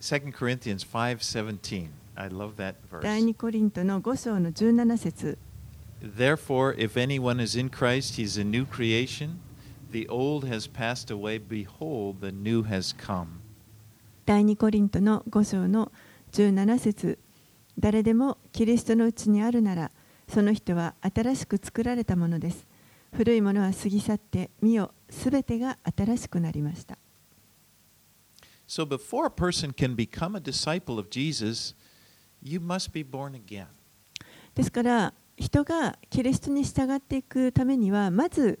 [0.00, 1.88] 2 Corinthians 5:17.
[2.16, 3.24] I love that 第 verse.
[3.24, 5.38] 2コリントの5章の17節
[6.02, 9.38] Therefore, if anyone is in Christ, he's a new creation.
[9.92, 11.38] The old has passed away.
[11.38, 13.41] Behold, the new has come.
[14.24, 15.90] 第2コリントの5章の
[16.32, 17.18] 17節。
[17.78, 19.90] 誰でもキリストのうちにあるなら
[20.28, 22.66] その人は新しく作られたものです。
[23.12, 26.98] 古いものは過ぎ去って見よすべてが新しくなりました。
[28.66, 31.74] So, before a person can become a disciple of Jesus,
[32.42, 33.66] you must be born again.
[34.54, 38.60] ですから人がキリストに従っていくためにはまず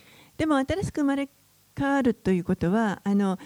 [0.37, 1.29] でも新しく生まれ
[1.77, 3.37] 変わるということはあの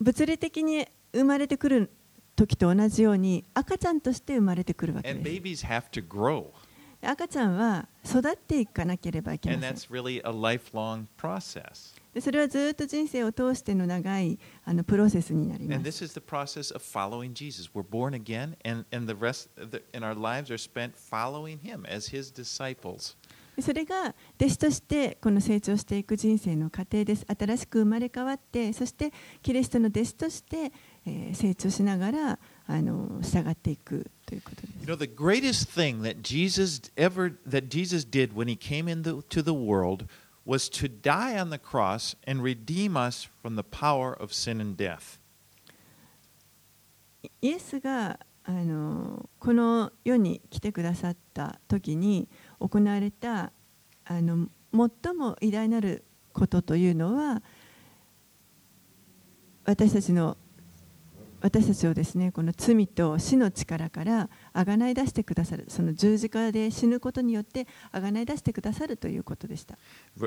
[0.00, 1.90] 物理的に生まれてくる
[2.36, 5.66] 時と同じように赤ちゃんとして生まれてくるわけ And です。
[7.02, 9.76] 赤ちゃんは育っていかなければいけま And せん。
[12.14, 16.02] でそれはずっと人生を通しての長いあのプロセスになりま And す。
[16.02, 17.70] this is the process of following Jesus.
[17.74, 21.84] We're born again, and, and the rest the, in our lives are spent following Him
[21.86, 23.16] as His disciples.
[23.60, 27.26] でそれが弟子としてこの成長していく人生の過程です。
[27.26, 30.72] 新しく生まれ変わって、そしてキリストの弟子として、
[31.06, 34.72] えー成長しながらあの従っていくということです。
[34.80, 39.42] You know, the greatest thing that Jesus ever that Jesus did when He came into to
[39.42, 40.06] the world
[40.46, 44.82] was to die on the cross and redeem us from the power of sin and
[44.82, 45.20] death.
[47.42, 52.28] イエスがあのこの世に来てくださった時に
[52.60, 53.52] 行われた
[54.04, 57.42] あの最も偉大なることというのは
[59.64, 60.36] 私たちの
[61.42, 69.78] 私たちをですねこの罪と死の力からあがない出してくださるその十字架で死ぬことによってあがない出してくださるということでした。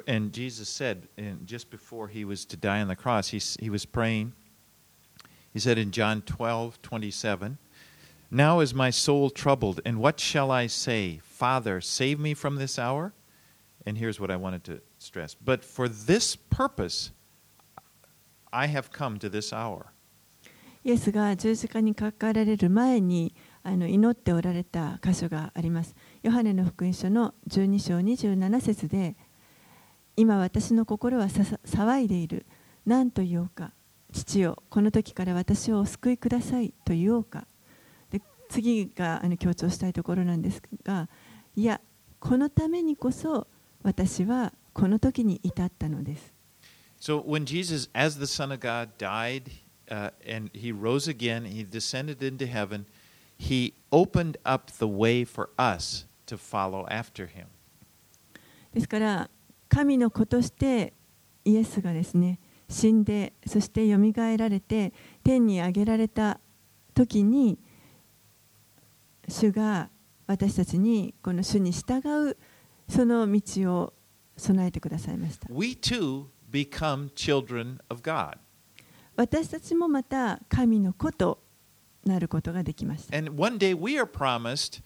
[0.08, 1.08] And Jesus said,
[1.46, 4.34] just before he was to die on the cross, he, was praying.
[5.54, 7.58] He said in John 12, 27,
[8.36, 11.20] Now is my soul troubled, and what shall I say?
[11.22, 13.14] Father, save me from this hour?
[13.86, 15.36] And here's what I wanted to stress.
[15.36, 17.12] But for this purpose,
[18.52, 19.94] I have come to this hour.
[20.84, 25.96] イエスが十字架にかかられる前にあの祈っておられた箇所があります。
[26.24, 29.16] ヨハネの福音書の12章27節で
[30.18, 32.48] 今私の心はささ騒いでいる。
[32.88, 33.74] 何と言おうか。
[34.12, 37.46] 父よ、この時から私をお救いくださいと言おうか。
[38.54, 41.10] で次があの強調したいところなんですが、
[41.56, 41.82] いや、
[42.20, 43.48] このためにこそ
[43.82, 46.34] 私はこの時に至ったのです。
[47.00, 49.52] So when Jesus, as the Son of God, died
[49.90, 52.86] uh, and he rose again, he descended into heaven,
[53.38, 57.48] he opened up the way for us to follow after him.
[58.74, 59.30] ですから
[59.68, 60.94] 神の子として
[61.46, 62.40] イエスがですね
[62.70, 64.94] 死んでそしてよみがえられて
[65.24, 66.40] 天に上げられた
[66.96, 67.60] 時に
[69.29, 69.91] 主が
[70.27, 72.37] 私たちにこの主に従う
[72.89, 73.93] その道を
[74.37, 78.39] 備えてくださいました We too become children of God.
[79.17, 81.43] 私たちもまた神の子と
[82.05, 84.81] なることができました And one day we are promised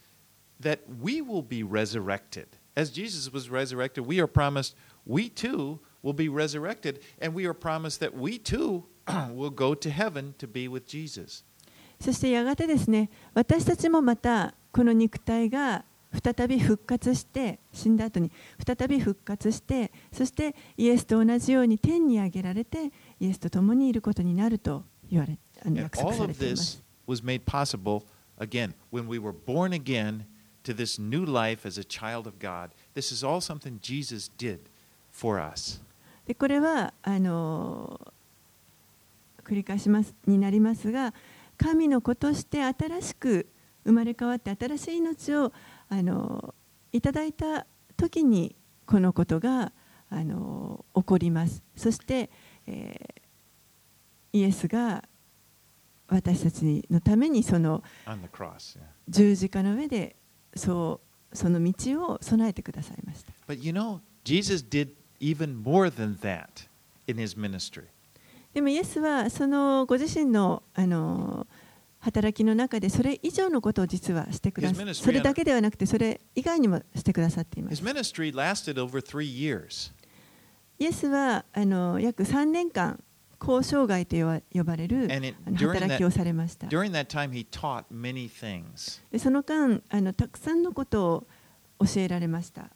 [0.60, 2.46] that we will be resurrected.
[2.74, 4.76] As Jesus was resurrected, we are promised
[5.06, 8.84] we too will be resurrected, and we are promised that we too
[9.34, 11.44] will go to heaven to be with Jesus.
[11.99, 15.83] そしてやがてですね、私たちもまたこの肉体が
[16.23, 18.31] 再び復活して、死んだ後に
[18.65, 25.37] 再び復活して、そしてイエスと同じように天に上げられて、イエスと共にいることになると言われ
[25.73, 25.97] 約。
[36.37, 37.99] これはあの
[39.43, 41.13] 繰り返しますになりますが。
[41.57, 43.47] 神の子として新しく
[43.83, 45.51] 生まれ変わって新しい命を
[45.89, 46.53] あの
[46.91, 48.55] いただいた時に
[48.85, 49.71] このことが
[50.09, 52.29] あの起こりますそして、
[52.65, 53.27] えー
[54.33, 55.03] イエスが
[56.07, 57.83] 私たちのためにその
[59.07, 60.15] 十字架の上で
[60.55, 61.01] そ
[61.31, 64.89] うその道を備えてくださいました But you know, Jesus did
[65.19, 66.67] even more than that
[67.07, 67.85] in his ministry.
[68.57, 71.45] でもイエスはそのご自身の,あの
[71.99, 77.75] 働きの中でそれ以上のことを実はしてくださっそれだけではなくてそれ以外にもしてくださっています。
[80.79, 82.99] イエスはあの約3年間、
[83.39, 84.15] 交渉外と
[84.51, 85.07] 呼ばれる
[85.55, 86.65] 働きをされました。
[89.11, 91.27] でその間あの、たくさんのこと
[91.79, 92.71] を教えられました。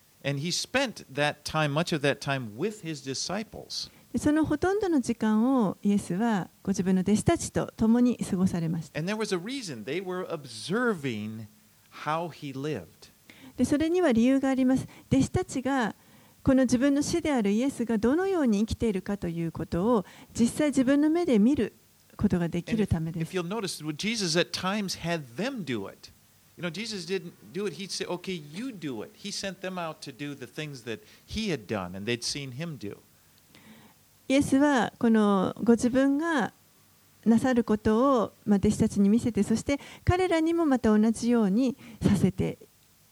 [4.11, 8.99] でそのほとんどの時間をイエスはご自分の弟子たちと共に過ごされました。
[8.99, 9.05] He.
[13.57, 14.87] でそれには理由があります。
[15.11, 15.95] 弟子たちが
[16.43, 21.73] この自分の死であるイエスがどのように生きているかということを実際自分の目で見る
[22.17, 23.37] ことができるためで if す。
[23.37, 26.11] you'll notice, well, Jesus at times had them do it.
[26.57, 27.75] You know, Jesus didn't do it.
[27.75, 29.11] He'd say, okay, you do it.
[29.15, 32.51] He sent them out to do the things that he had done and they'd seen
[32.51, 32.97] him do.
[34.30, 36.52] イエスはこのご自分が
[37.24, 42.58] なさることを、まあ、弟子たちに見せてそして彼らにもまた同じようにさせて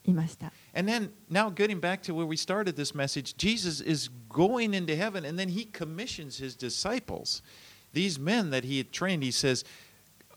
[0.04, 0.52] いました。
[0.74, 4.96] And then, now getting back to where we started this message, Jesus is going into
[4.96, 7.42] heaven and then he commissions his disciples,
[7.92, 9.22] these men that he had trained.
[9.22, 9.64] He says,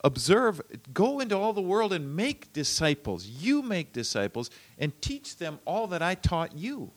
[0.04, 0.62] Observe,
[0.94, 3.26] go into all the world and make disciples.
[3.26, 6.92] You make disciples and teach them all that I taught you.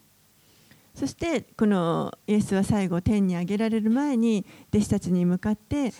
[0.95, 5.93] そしてこのイエスは最後天に上げられる前に弟子たちに向かって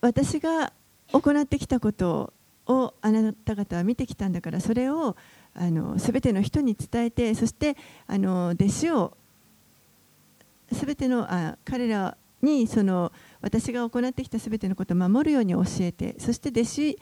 [0.00, 0.72] 私が
[1.12, 2.32] 行ってきたこと
[2.66, 5.16] をあなた方は見てきたんだからそれを
[5.54, 7.76] あの全ての人に伝えてそして
[8.06, 9.16] あの弟子を
[10.70, 16.98] 全てのあ彼らにその私が行ってきた全てのことを守るように教えてそして弟子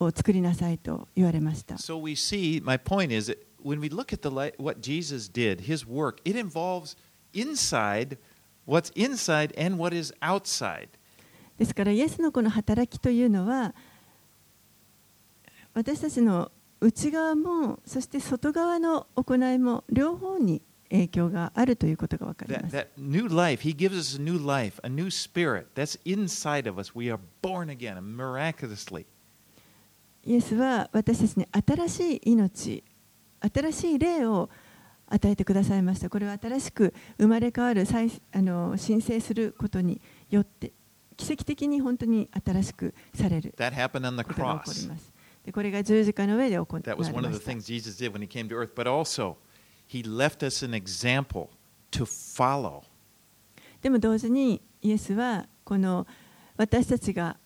[0.00, 1.76] を作りなさいと言われました。
[1.76, 5.86] So we see, my point is, when we look at the li- what Jesus did, his
[5.86, 6.96] work, it involves
[7.32, 8.18] inside,
[8.66, 10.88] what's inside and what is outside.
[11.58, 13.74] ですからイエスのこの働きというのは
[15.72, 16.50] 私たちの
[16.80, 22.76] 内側もそして外側の行いも両方に影響があるということが分かりま That, す。
[22.76, 25.66] that new life, he gives us a new life, a new spirit.
[25.74, 26.92] That's inside of us.
[26.94, 29.06] We are born again miraculously.
[30.24, 32.82] イエスは私たちに新しい命、
[33.52, 34.48] 新しい霊を
[35.08, 36.08] 与えてくださいました。
[36.08, 40.72] これは新しく生まれ変わる再あの申請することによって
[41.16, 44.88] 奇跡的に本当に新しくされる That happened on the ことが起こり cross.
[44.88, 45.12] ます。
[45.44, 47.52] でこれが十字架の上で行われ That ま was one of the した。
[47.52, 48.74] things Jesus did when he came to earth.
[48.74, 49.36] But also,
[49.86, 51.48] he left us an example
[51.92, 52.82] to follow.
[53.82, 56.06] でも同時にイエスはこの
[56.56, 57.36] 私たちが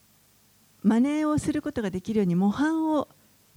[0.83, 3.09] 真似をすることができるように模範を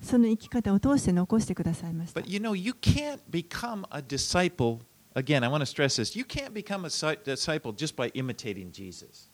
[0.01, 2.29] その生き方を通して残してくださいました But。
[2.29, 4.79] you know, you can't become a disciple.
[5.13, 6.17] Again, I want to stress this.
[6.17, 6.89] You can't become a
[7.23, 9.29] disciple just by imitating Jesus.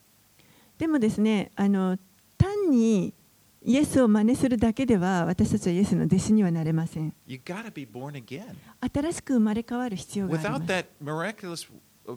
[0.76, 1.96] でもですねあの
[2.36, 3.14] 単に
[3.64, 7.12] イエスを真似するだけでは私たちはイエスの弟子にはなれません。
[7.26, 8.54] You got to be born again.
[8.80, 10.66] 新しく生まれ変わる必要がありま Without す。
[10.66, 11.68] that miraculous
[12.06, 12.16] uh,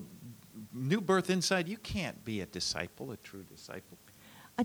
[0.73, 3.97] new birth inside, you can't be a disciple, a true disciple.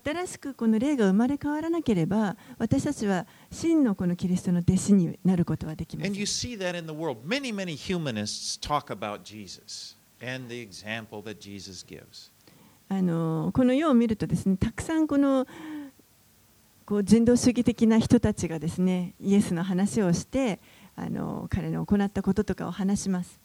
[0.05, 6.11] 新しくこの例が生まれ変わらなければ私たちは真のこのキリストの弟子になることはできます。
[12.89, 15.47] この世を見るとですね、たくさんこの
[16.85, 20.61] こう人道主義的な人たちがですね、イエスの話をして
[20.95, 23.41] あの彼の行ったこととかを話します。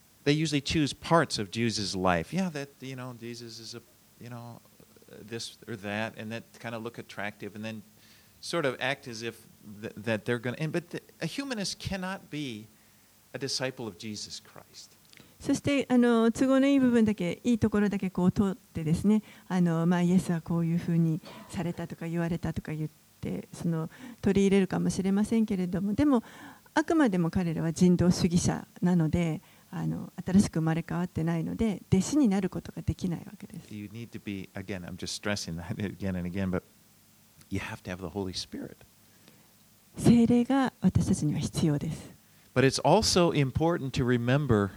[5.20, 7.82] This or that, and that kind of look attractive, and then
[8.40, 9.48] sort of act as if
[9.82, 10.68] th- that they're going to.
[10.68, 12.68] But the, a humanist cannot be
[13.34, 14.98] a disciple of Jesus Christ.
[15.40, 22.90] そしてあの都合のいい部分だけいいところだけこう通ってですねあの、まあ、イエスはこういうふうにされたとか言われたとか言っ
[23.20, 23.90] てその
[24.22, 26.24] 取り入れるかもしれませんけれどもでも
[26.76, 33.75] あくまでも彼らは人道主義者なのであの新しく生まれ変わってないので弟子になることができないわけです。
[33.75, 36.63] You need to be, again, I'm just stressing that again and again, but
[37.51, 38.77] you have to have the Holy Spirit.
[39.97, 42.15] 精霊が私たちには必要です。
[42.55, 44.71] But it's also important to remember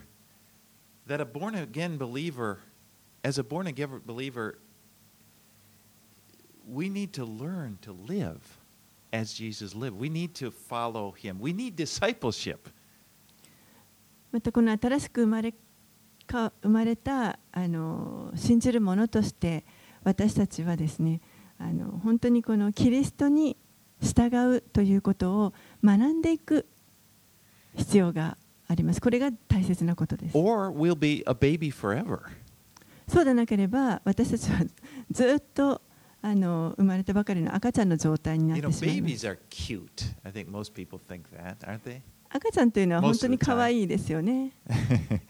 [1.07, 2.57] that a born again believer,
[3.23, 4.59] as a born again believer,
[6.67, 8.39] we need to learn to live
[9.11, 9.97] as Jesus lived.
[9.97, 11.39] We need to follow him.
[11.39, 12.69] We need discipleship.
[14.34, 15.54] またこの新しく生まれ
[16.26, 19.64] か生まれたあの信じる者として
[20.02, 21.20] 私たちはですね
[21.56, 23.56] あの本当にこのキリストに
[24.02, 25.54] 従うということを
[25.84, 26.66] 学んでいく
[27.76, 29.00] 必要があります。
[29.00, 30.36] これが大切なことです。
[30.36, 32.22] Or we'll be a baby forever.
[33.06, 34.64] そうでなければ私たちは
[35.12, 35.80] ずっと
[36.22, 39.26] あの生まれたばかりの赤ちゃんの状態になっ You て know, しまいます。
[39.26, 40.16] babies are cute.
[40.24, 42.00] I think most people think that, aren't they?
[42.34, 44.50] 赤ちゃんというのは本当に可愛いですよね。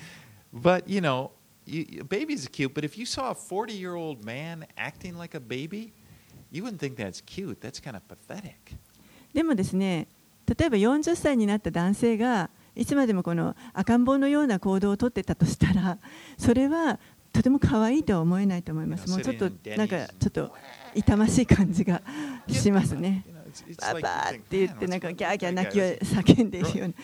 [9.35, 10.09] でもですね、
[10.47, 15.99] 例えば40歳になった男性が、いつまでもこの赤ん坊のような行動をとってたとしたら、
[16.39, 16.99] それは
[17.35, 19.11] とても可愛いとは思えないと思います。
[19.11, 20.55] もうちょっとなんかちょっと
[20.95, 22.01] 痛ましい感じが
[22.49, 23.27] しますね。
[23.79, 26.95] パパって言って、なんかギャーギャー泣き叫んでいるような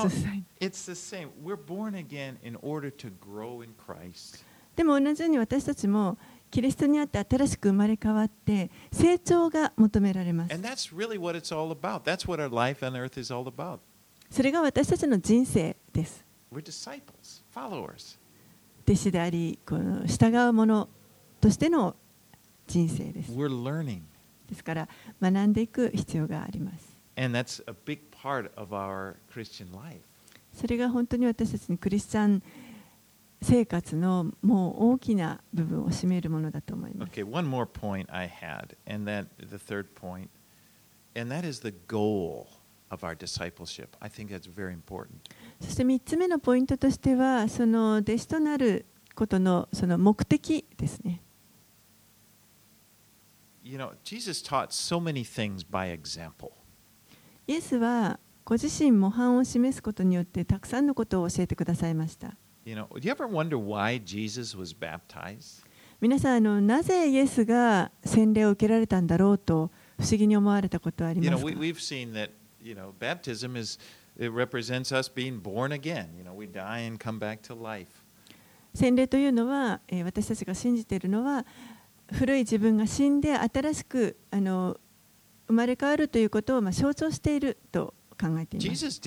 [0.00, 0.44] 40歳。
[4.76, 6.16] でも同じように私たちも、
[6.50, 10.54] キリストにあって新しく生まれ変わって、成長が求められます。
[14.30, 16.24] それが私たちの人生です。
[18.84, 20.88] 弟子であり、この従う者
[21.40, 21.94] としての
[22.66, 23.32] 人生です。
[24.50, 24.88] ですから
[25.22, 26.90] 学んでいく必要があります。
[27.16, 30.00] And that's a big part of our Christian life.
[30.52, 32.42] それが本当に私たちのクリスチャン
[33.42, 37.12] 生活のもう大きな部分を占めるものだと思います。
[37.12, 40.28] Okay, one more point I had, and that the third point,
[41.18, 42.48] and that is the goal
[42.90, 43.88] of our discipleship.
[44.00, 45.08] I think that's very important.
[45.60, 48.84] そして3つ目のポイントとしてはその弟子となる
[49.14, 51.22] ことのその目的ですね。
[53.70, 56.50] You know, Jesus taught so many things by example.
[57.46, 62.34] イエスはご自身模範を示すことによってたくさんのことを教えてくださいました。
[62.64, 65.64] You know, do you ever wonder why Jesus was baptized?
[66.00, 73.78] 皆さんあのなぜイエスが洗礼を受けられたんだろうと不思議に思われたことはあり You ま know, すか we've seen that, you know, baptism is,
[74.18, 76.08] it represents us being born again.
[76.18, 77.86] You know, we die and come back to life.
[78.74, 81.44] 洗礼というのは、えー私たちが信じているのは
[82.12, 84.78] 古い自分が死んで新しくあの
[85.46, 89.00] 生まれ変わるということをまあ象徴していると考えています。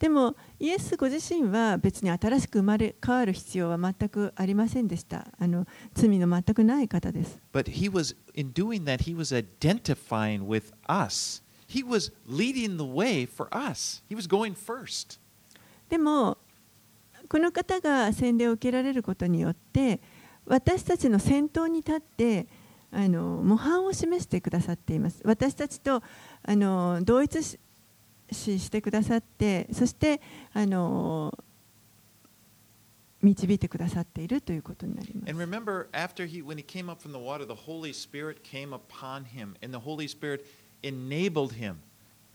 [0.00, 5.28] でも、イエスご自身は別に新しく生まれ変わる必要は全くありませんでした。
[5.38, 7.38] あの罪の全くない方です。
[15.90, 16.38] でも、
[17.30, 20.00] この方が洗礼を受けられることによって
[20.46, 22.48] 私たちの先頭に立って
[22.90, 26.02] あの模範を示してくださっています私たちと
[26.42, 27.58] あの同一し
[28.32, 30.20] してくださってそして
[30.52, 31.32] あの
[33.22, 38.72] 導いてくださっているということになります And remember, after he, when he came up from the water, the Holy Spirit came
[38.72, 40.46] upon him, and the Holy Spirit
[40.82, 41.76] enabled him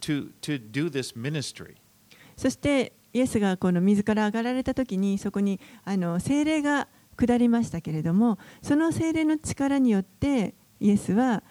[0.02, 1.76] to, to do this ministry.
[2.38, 11.42] そしてイエスがこの水から上がられた時にそこにあの精霊が下りましたけれどもその精霊の力によってイエスは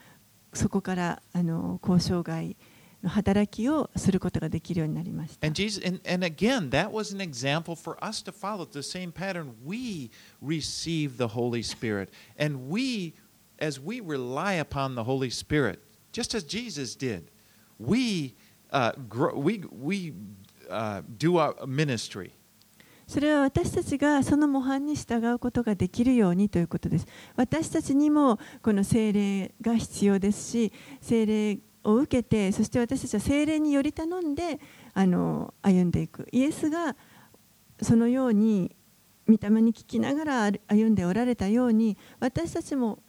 [0.53, 2.55] そこからあの交渉外
[3.03, 9.11] の働きをすることができるようになりました And Jesus, and, and again, that was an example for us to follow the same
[9.11, 9.55] pattern.
[9.65, 10.11] We
[10.43, 13.15] receive the Holy Spirit, and we,
[13.59, 15.79] as we rely upon the Holy Spirit,
[16.13, 17.31] just as Jesus did,
[17.79, 18.35] we
[18.71, 20.13] uh, grow, we we
[20.71, 22.31] uh, do our ministry.
[23.07, 27.07] それは私たちがその模範に従うことができるようにということです。
[27.37, 34.59] 私たちにもこの聖霊が必要ですし、聖霊を受けて、そして私たちは聖霊により頼んで
[34.95, 36.27] あの歩んでいく。
[36.33, 36.97] イエスが
[37.83, 38.75] そのように
[39.29, 43.03] 御霊に聞きながら歩んでおられたように、私たちも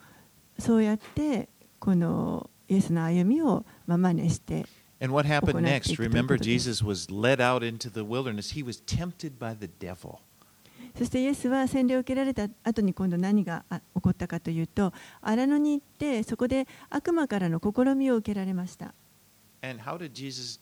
[0.59, 1.47] そうやって
[1.79, 4.65] このイエスの歩みを真似して。
[5.00, 5.98] And what happened next?
[5.98, 8.52] Remember, Jesus was led out into the wilderness.
[8.54, 10.18] He was tempted by the devil.
[10.98, 14.92] そしてイエスは洗礼を受けられた後に今度何が起こったかというと、
[15.22, 18.94] 荒野に行ってそこで悪魔からの試みを受けられました。
[19.62, 20.58] And how did Jesus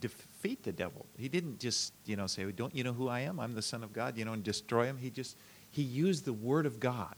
[0.00, 1.06] defeat the devil?
[1.18, 3.40] He didn't just, you know, say, "Don't you know who I am?
[3.40, 4.98] I'm the Son of God," you know, and destroy him.
[4.98, 5.36] He just
[5.70, 7.16] he used the word of God.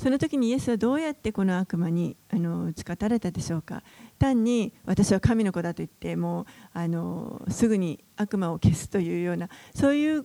[0.00, 3.82] その時にイエスはどうやってこの悪魔にあの打ち勝たれたでしょうか
[4.18, 10.24] 単に私は神の子だと言ってもうあのすぐに悪魔を消すというようなそういう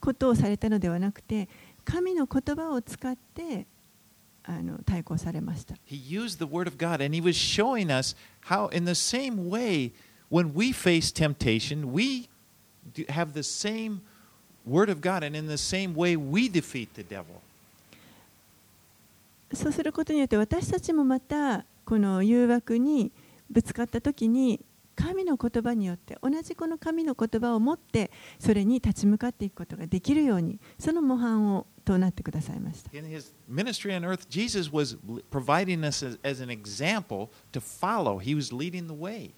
[0.00, 1.48] ことをされたのではなくて
[1.84, 3.68] 神の言葉を使って
[4.42, 5.76] あの対抗されました。
[5.86, 8.16] He used the word of God and he was showing us
[8.48, 9.92] how in the same way
[10.28, 12.28] when we face temptation we
[13.08, 14.00] have the same
[14.66, 17.43] word of God and in the same way we defeat the devil.
[19.54, 23.12] そうすることによって私たちもまたこの誘惑に
[23.50, 24.64] ぶつかった時に
[24.96, 32.96] 神の言葉によって同じこの神の言葉を持ってそれに立ち向かっていくことができるようにその模範をとなってくださいました。
[32.96, 34.96] In his ministry on earth, Jesus was
[35.30, 38.18] providing us as, as an example to follow.
[38.18, 39.32] He was leading the way.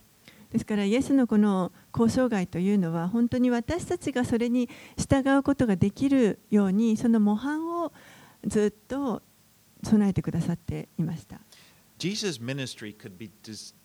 [0.53, 7.93] ですから、イエスのこの交渉外というのは、本当に私たちがそれに従うことができるように、その模範を
[8.47, 9.23] ずっと
[9.87, 11.41] 備えてくださっていました。
[11.99, 13.31] Jesus' ministry could be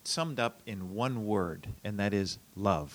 [0.04, 2.88] summed up in one word, and that is love.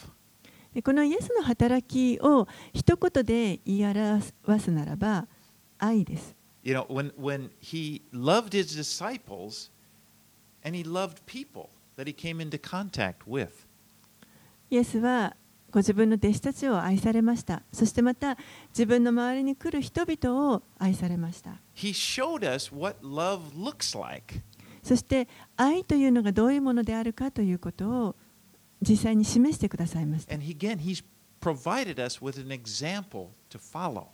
[0.84, 5.28] このイエスの働きを一言で言い表すならば
[5.80, 6.36] 愛です。
[6.64, 9.72] You know, when, when he loved his disciples
[10.64, 13.50] and he loved people that he came into contact with.
[14.70, 15.36] イエスは
[15.72, 17.62] ご自分の弟子たちを愛されました。
[17.72, 18.38] そしてまた
[18.70, 21.62] 自分の周りに来る人々を愛されました。
[21.76, 24.42] He showed us what love looks like.
[24.82, 28.16] そして愛というのがどういうものであるかということを
[28.82, 30.34] 実際に示してくださいました。
[30.34, 31.04] And again, he's
[31.42, 34.06] provided us with an example to follow.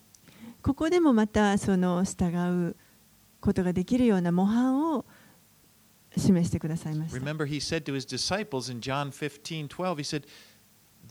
[0.61, 2.35] ここでもまたその従
[2.69, 2.75] う
[3.39, 5.05] ことができるような模範を
[6.17, 7.19] 示してくださいました。
[7.19, 10.23] Remember, he said to his disciples in John 15 12, he said,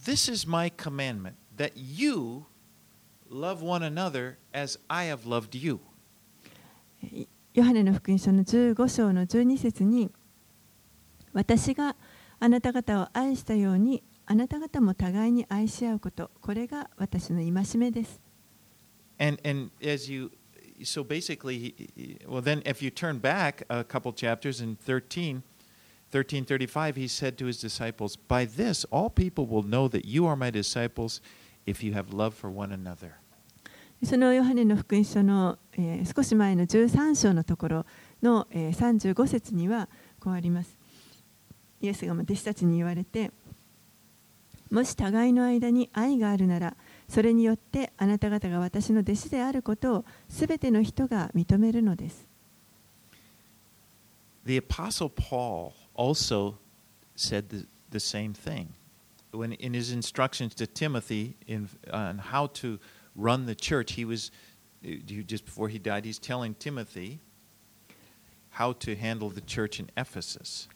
[0.05, 2.45] This is my commandment, that you
[3.30, 5.80] love one another as I have loved you.
[7.53, 10.11] ヨハネの福音書の15章の12節に
[11.34, 11.95] 私が
[12.39, 18.22] あなた方を愛したようにあなた方も互いに愛し合うことこれが私の戒めです。
[19.20, 20.32] And, and as you,
[20.84, 21.74] so basically,
[22.28, 25.41] well, then if you turn back a couple chapters in 13,
[26.12, 30.36] 1335, he said to his disciples, By this all people will know that you are
[30.36, 31.22] my disciples
[31.64, 33.14] if you have love for one another.
[34.04, 37.86] そのヨハネの福音書の、えー、少し前の13章のところ
[38.20, 39.88] の、えー、35節には
[40.18, 40.76] こうあります。
[41.80, 43.30] イエスが弟子たちに言われて、
[44.70, 46.76] もし互いの間に愛があるなら、
[47.08, 52.26] それによってあなた方が私の弟子であることをすべての人が認めるのです。
[54.44, 56.57] The Apostle Paul also
[57.15, 58.74] said the, the same thing.
[59.32, 62.80] When in his instructions to Timothy in, on how to
[63.15, 64.32] run the church, he was,
[65.05, 67.20] just before he died, he's telling Timothy
[68.51, 70.68] how to handle the church in Ephesus.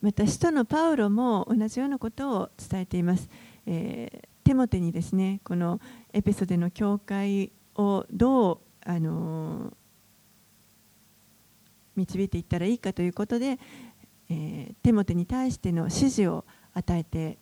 [0.00, 3.28] また使徒のパウロも同じようなことを伝えています。
[3.66, 5.80] えー、テモテにですね、この
[6.12, 9.72] エペソでの教会をどうあの
[11.96, 13.58] 導いていったらいいかということで、
[14.29, 17.37] えー、テモテに対しての指示を与えて。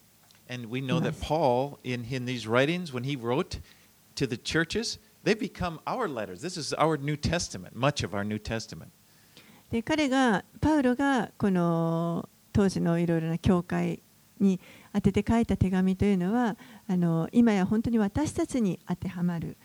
[9.72, 14.04] で彼が、パウロがこの当時のいろいろな教会
[14.40, 14.60] に
[14.94, 16.58] 当てて書いた手紙というのは
[16.88, 19.58] あの今や本当に私たちに当てはまる。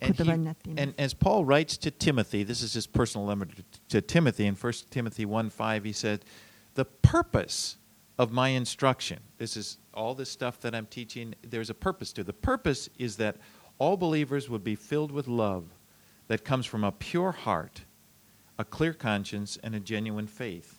[0.00, 0.82] 言葉になっています。
[0.82, 3.46] And as Paul writes to Timothy, this is his personal letter
[3.88, 6.20] to Timothy in 1 Timothy 1:5, he said,
[6.74, 7.76] The purpose
[8.18, 12.24] of my instruction, this is all this stuff that I'm teaching, there's a purpose to.
[12.24, 13.36] The purpose is that
[13.78, 15.64] all believers would be filled with love
[16.28, 17.82] that comes from a pure heart,
[18.58, 20.78] a clear conscience, and a genuine faith.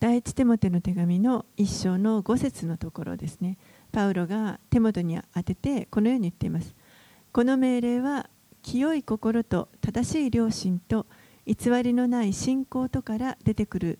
[0.00, 3.58] 第一テモテの手紙の一章の5節のところですね。
[3.92, 6.74] パウロが手元に当ててこのように言っています。
[7.35, 8.29] この命令は
[8.63, 11.05] 清い心と正しい良心と
[11.45, 13.99] 偽りのない信仰とから出てくる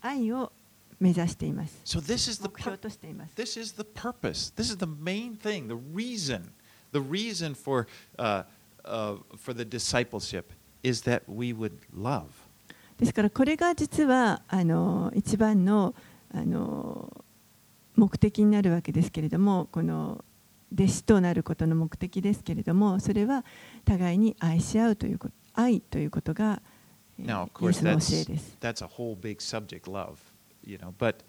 [0.00, 0.52] 愛を
[1.00, 1.76] 目指しています。
[1.84, 3.34] So this is the 目標としています。
[3.34, 4.54] this is the purpose.
[4.54, 6.42] This is the main thing, the reason,
[6.92, 8.44] the reason for uh,
[8.84, 10.52] uh, for the discipleship
[10.84, 12.26] is that we would love.
[13.00, 15.92] ですからこれが実はあの一番の
[16.32, 17.12] あの
[17.96, 20.24] 目的になるわけですけれどもこの
[20.74, 23.44] 弟子となることの目的ですけれどもそれは
[23.84, 26.74] 互いに愛し合うということ愛ということが、えー
[27.16, 28.56] Now, of course, that's です。
[28.60, 30.16] that's a whole big subject, love,
[30.64, 30.92] you know.
[30.98, 31.22] But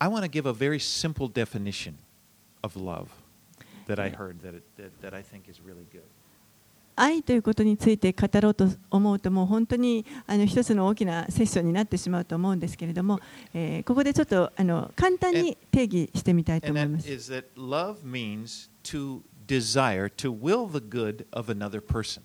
[0.00, 1.98] I want to give a very simple definition
[2.64, 3.08] of love
[3.86, 6.02] that I heard that it, that, that I think is really good.
[6.96, 13.20] 愛ということについて語ろうと思うともう本当にあの一つの大きなセッションになってしまうと思うんですけれども、
[13.54, 17.10] えーここでちょっとあの簡単に定義してみたいと思います。
[17.10, 22.22] is that love means to desire, to will the good of another person.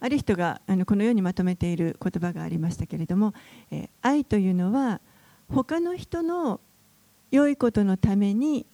[0.00, 3.34] ある人があのこのようにまとめている言葉がありましたけれども、
[3.70, 5.00] えー愛というのは
[5.48, 6.60] 他の人の
[7.30, 8.66] 良いことのために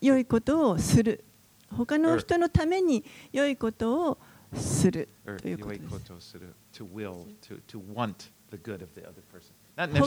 [0.00, 1.24] 良いことをする
[1.76, 4.18] 他の人のために良いことを
[4.54, 5.08] する
[5.38, 5.84] ということです。
[9.76, 10.00] 他の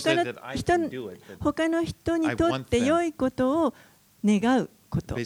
[0.54, 0.78] 人
[1.40, 3.74] 他の人にとって良いことを
[4.24, 5.16] 願うこと。
[5.16, 5.22] こ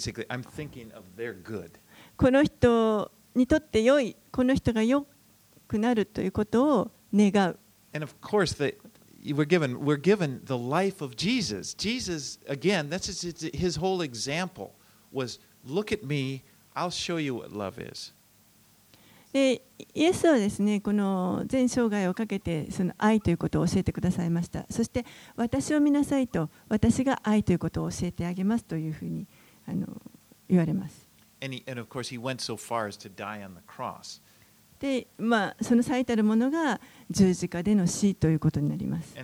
[2.32, 5.06] の人にとって良い、この人が良
[5.68, 7.60] くなるということを願う。
[7.94, 8.76] And of course, the,
[9.34, 11.74] we're given we're given the life of Jesus.
[11.74, 14.74] Jesus, again, that's his, his whole example
[15.12, 16.43] was look at me,
[16.76, 18.13] I'll show you what love is.
[19.34, 19.61] で
[19.93, 25.05] イエスはですねこの全生涯をかけてその愛ということを教えてくださいましたそして
[25.36, 29.28] 私を見なさいと私が愛ということを教えてあげますというふうに
[29.68, 29.86] あの
[30.49, 31.07] 言われます
[31.39, 34.22] And, he, and of course, he went so far as to die on the cross.
[34.80, 39.16] でまあ、その最たるものが十字架での死ということになります。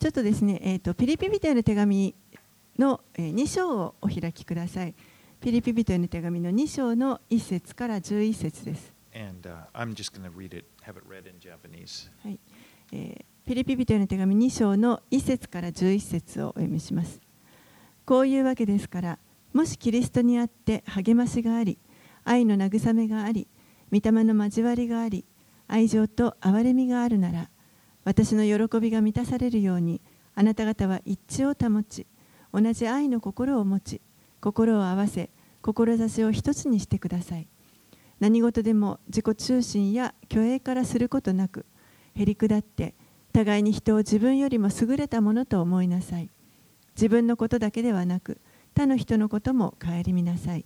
[0.00, 2.14] ちょっとですね、えっと、ピ、リピビテの手紙
[2.78, 4.94] の、えー、2章をお開きください。
[5.40, 8.92] ピリピビテの手紙の2章の1節から11節です。
[9.12, 9.20] ピ
[12.22, 12.40] はい
[12.92, 17.27] え、リピビテの手紙2章の1節から11節をお読みします。
[18.08, 19.18] こういうわけですから、
[19.52, 21.78] もしキリストにあって励ましがあり、
[22.24, 23.48] 愛の慰めがあり、
[23.92, 25.26] 御霊の交わりがあり、
[25.66, 27.50] 愛情と憐れみがあるなら、
[28.04, 30.00] 私の喜びが満たされるように、
[30.34, 32.06] あなた方は一致を保ち、
[32.50, 34.00] 同じ愛の心を持ち、
[34.40, 35.28] 心を合わせ、
[35.60, 37.46] 志を一つにしてください。
[38.20, 41.66] 何事でも自己中心や虚栄からすることなく、
[42.14, 42.94] へりくだって
[43.34, 46.30] 互いに人を自分よりも優れたものと思いなさい
[46.98, 48.40] 自分のことだけではなく
[48.74, 50.64] 他の人のことも顧みなさい。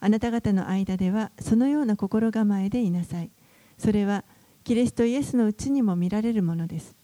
[0.00, 3.30] あなた方の間ではそのような心構えでいなさい。
[3.78, 4.24] それは
[4.64, 6.94] キリストイエスのうちにも見られるものです。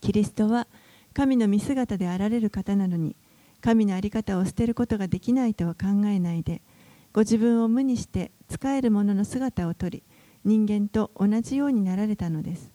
[0.00, 0.68] キリストは
[1.12, 3.14] 神の見姿であられる方なのに
[3.60, 6.62] 神の在り方を捨てることができないとは考えないで
[7.12, 10.02] ご自分を無にして仕える者の姿をとり
[10.44, 12.70] 人間と同じようになられたのです。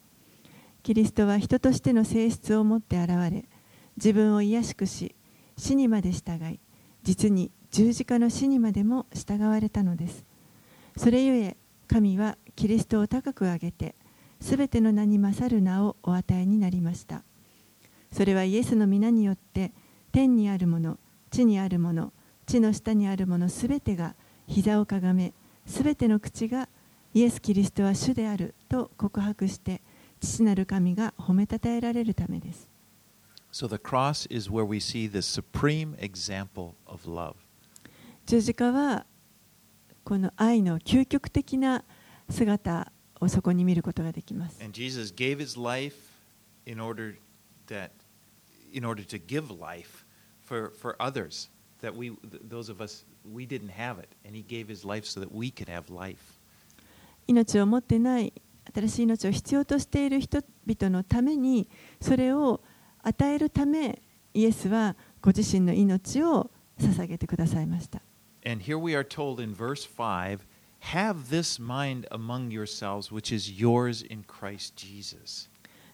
[0.83, 3.45] キリストは人としての性質を持って現れ
[4.03, 5.15] 自分を卑しくし
[5.57, 6.59] 死にまで従い
[7.03, 10.25] 実に十字架の死にまでも従われたのです
[10.97, 13.93] それゆえ神はキリストを高く上げて
[14.39, 17.23] すべての名に勝る名をお与えになりました
[18.11, 19.71] それはイエスの皆によって
[20.11, 20.97] 天にあるもの
[21.29, 22.11] 地にあるもの
[22.47, 24.15] 地の下にあるものすべてが
[24.47, 25.33] 膝をかがめ
[25.67, 26.69] すべての口が
[27.13, 29.81] イエス・キリストは主であると告白して
[30.19, 32.70] 父なる神が褒めたたえられるためです。
[33.52, 37.36] So the cross is where we see the supreme example of love.
[38.26, 39.06] 十字架は
[40.04, 41.84] この愛の究極的な
[42.28, 44.62] 姿をそこに見ることができます。
[44.62, 45.94] And Jesus gave his life
[46.66, 47.16] in order
[47.68, 47.90] that
[48.72, 50.04] in order to give life
[50.44, 51.48] for, for others
[51.80, 55.06] that we th- those of us we didn't have it and he gave his life
[55.06, 56.18] so that we could have life.
[57.26, 58.32] 命を持ってない
[58.74, 61.68] 新しい命を必要としている人々のために
[62.00, 62.60] それを
[63.03, 64.01] 与えるため
[64.33, 68.01] イエスはご自身の命を捧げてくださいました。
[68.45, 70.39] And here we are told in verse 5
[70.93, 75.49] have this mind among yourselves which is yours in Christ Jesus.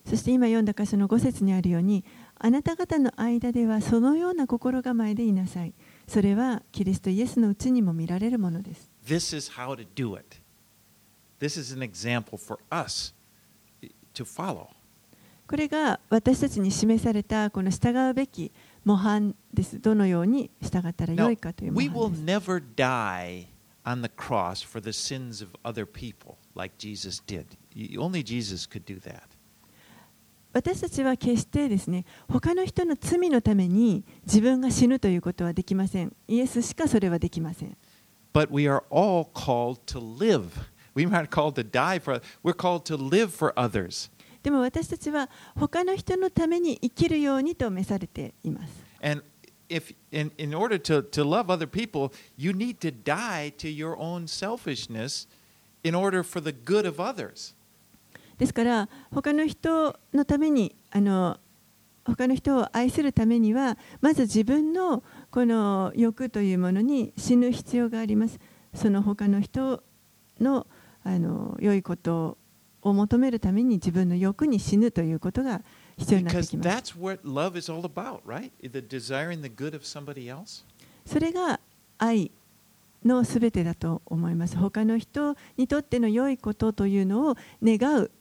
[0.06, 2.06] そして今読んだ箇所の5節にあるように
[2.40, 5.74] あなた方の間ではそのような心構えでいなさい。
[6.08, 8.90] それはキリストイエスのうちにも見られるものです。
[9.06, 10.38] This is how to do it.
[11.40, 13.14] This is an example for us.
[14.18, 14.70] to follow.
[15.48, 18.52] これが私たちに示されたこの従うべき
[18.84, 19.80] 模範です。
[19.80, 21.80] どのように従ったらよいかという模
[22.10, 22.52] 範です。
[22.76, 23.48] die
[23.86, 27.46] on the cross for the sins of other people like Jesus did.
[27.98, 29.24] Only Jesus could do that.
[30.52, 36.14] 私たちは決してですね他の人の罪のために自分が死ぬということはできません。
[36.28, 37.78] イエスしかそれはできません。
[38.34, 40.50] But we are all called to live.
[40.94, 44.10] We are not called to die for we're called to live for others.
[44.44, 48.88] でも私たちは他の人のために生きるようにと召されています。
[58.38, 61.38] ですから他の人のためにあの
[62.06, 68.40] 他の人を愛するためにはまず自分のこの欲というものに死ぬ必要があります
[68.74, 69.84] その他の人
[70.40, 70.68] の,
[71.04, 72.38] あの良いことを
[72.90, 75.62] を求めるために自分の欲に死ぬということが
[75.98, 76.94] 必要になってきます。
[81.06, 81.60] それが
[81.98, 82.32] 愛
[83.06, 84.58] のすべてだと思います。
[84.58, 88.12] 他の人にとっての良いことというのを願う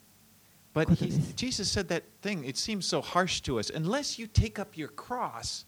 [0.75, 1.11] But he。
[1.35, 3.71] Jesus said that thing, it seems so harsh to us.
[3.71, 5.64] Unless you take up your cross,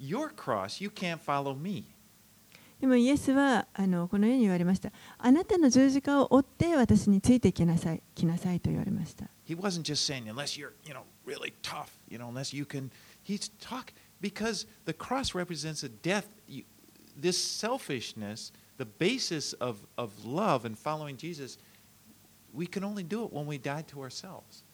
[0.00, 1.94] your cross, you can't follow me.
[2.82, 4.90] でもイエスはあのこのように言われました。
[5.16, 9.26] あなたの十字架を追って私についてきなさい、来なさいと言われました。
[9.46, 12.90] He wasn't just saying, unless you're, you know, really tough, you know, unless you can.
[13.22, 16.24] He's talk because the cross represents a death.
[16.48, 16.64] You,
[17.16, 21.58] this selfishness, the basis of, of love and following Jesus,
[22.52, 24.64] we can only do it when we die to ourselves.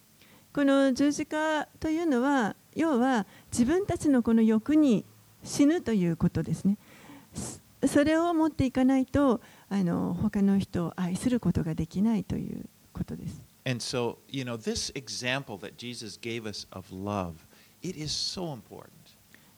[0.54, 5.04] この十字架というのは、要は自分たちのこの欲に
[5.44, 6.78] 死ぬということですね。
[7.86, 13.42] それを持っていかないと、あの他の人を愛することができないということです。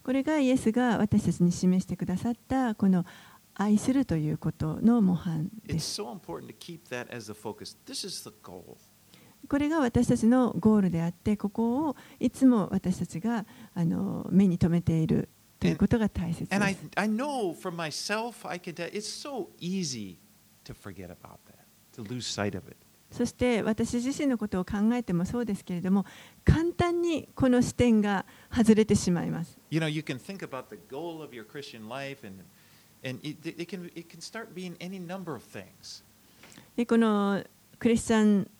[0.02, 3.04] これがイエスが私たちに示してくださったこの
[3.54, 6.02] 愛するということの模範です。
[9.48, 15.30] これが私たちのゴールであって、ここをいつも私たちがあの目に留めている。
[15.60, 16.52] ということが大切。
[23.10, 26.06] そして私自身のことを考えてもそうですけれども、
[26.44, 29.58] 簡単にこの視点が外れてしまいます。
[36.76, 37.44] でこの
[37.78, 38.50] クリスチャン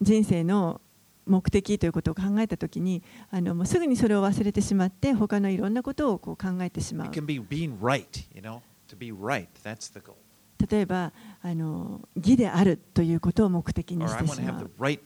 [0.00, 0.80] 人生の
[1.26, 7.10] 目的ということを考えたときにあのもうすぐにそれを忘れてしまって他のいろんなことをこう考えてしまう。
[10.70, 11.12] 例えば
[11.42, 14.70] あの、義であるということを目的にしてしまう。
[14.78, 15.00] Right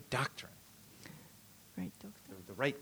[2.57, 2.75] right、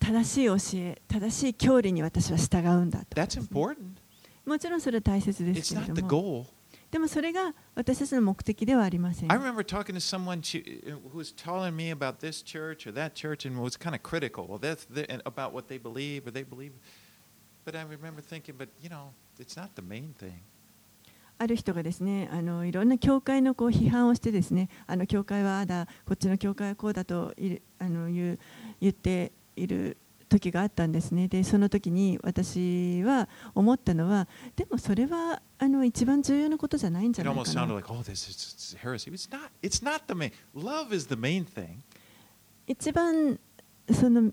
[0.00, 3.14] 正しい教え、正しい教理に私は従うんだと、ね。
[4.44, 6.08] もちろんそれは大切ですけれども。
[6.92, 13.48] でもそれが私たちの目的ではありません I remember talking to someone who was telling me about this church or that church
[13.48, 14.46] and was kind of critical.
[14.46, 16.72] Well, that's the, about what they believe or they believe.
[17.64, 20.42] But I remember thinking, but you know, it's not the main thing.
[21.38, 28.38] ある人がですねあのいろんな教会のこう批判をしてですねあの教会はああだこっちの教会はこうだといるあの言う
[28.80, 29.96] 言っている
[30.32, 34.26] 時があったんですねでその時に私は思ったのは
[34.56, 39.50] でもそれはあの一番重要なことじゃないんじゃないかな like, oh, is it's not.
[39.62, 40.00] It's not.
[42.66, 43.38] 一番
[43.92, 44.32] その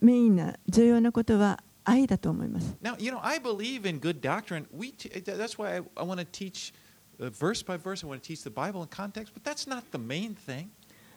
[0.00, 4.66] メインな重要なことは愛だと思います Now, you know, I believe in good doctrine.
[4.72, 6.72] We t- that's why I, I want to teach
[7.20, 8.04] uh, verse by verse.
[8.04, 9.32] I want to teach the Bible in context.
[9.34, 10.68] But that's not the main thing.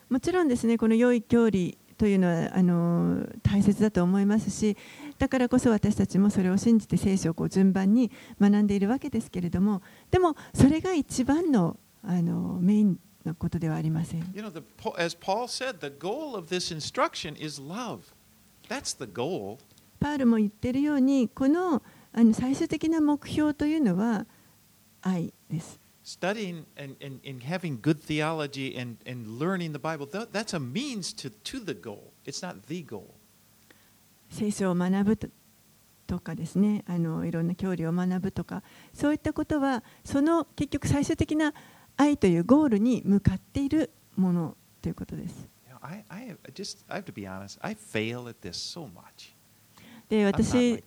[0.10, 4.77] もちろんですねこの良い教理というのはあの大切だと思いますし
[5.17, 14.63] だからこそ私たちもそれを信じて聖書をこう順番に学んでいるわけですけれどもでもそれが一番のあのメインのことではありません You know, the,
[14.97, 18.13] as Paul said, the goal of this instruction is love.
[18.67, 19.59] That's the goal.
[19.99, 21.83] パウルも言っているようにこの
[22.13, 24.25] あの最終的な目標というのは
[25.01, 25.80] 愛です。
[26.04, 31.14] Studying and, and, and having good theology and, and learning the Bible, that, that's a means
[31.14, 32.12] to, to the goal.
[32.26, 33.16] It's not the goal.
[34.32, 35.28] 聖書を学ぶと
[36.08, 41.54] とかですねあのいろんな教理を学ぶとかそういったことはその結局最終的な
[41.95, 45.47] 愛というゴールに向かっているものということです。
[45.68, 47.60] You know, I, I have, I just I have to be honest.
[47.62, 49.34] I fail at this so much.
[50.10, 50.84] で私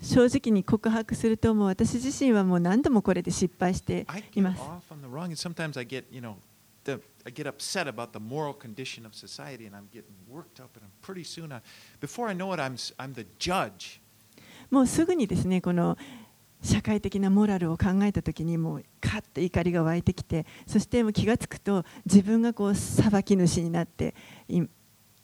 [0.00, 4.62] 正直に告白すると、も私自身はもう何度もこれで失敗しています。
[14.70, 15.96] もうすぐにですね、この
[16.62, 24.14] 社会的なモラルを考えたとに、もうカッ怒りが湧いてきて、そしてもう気がつくと、自分がこう裁き主になって、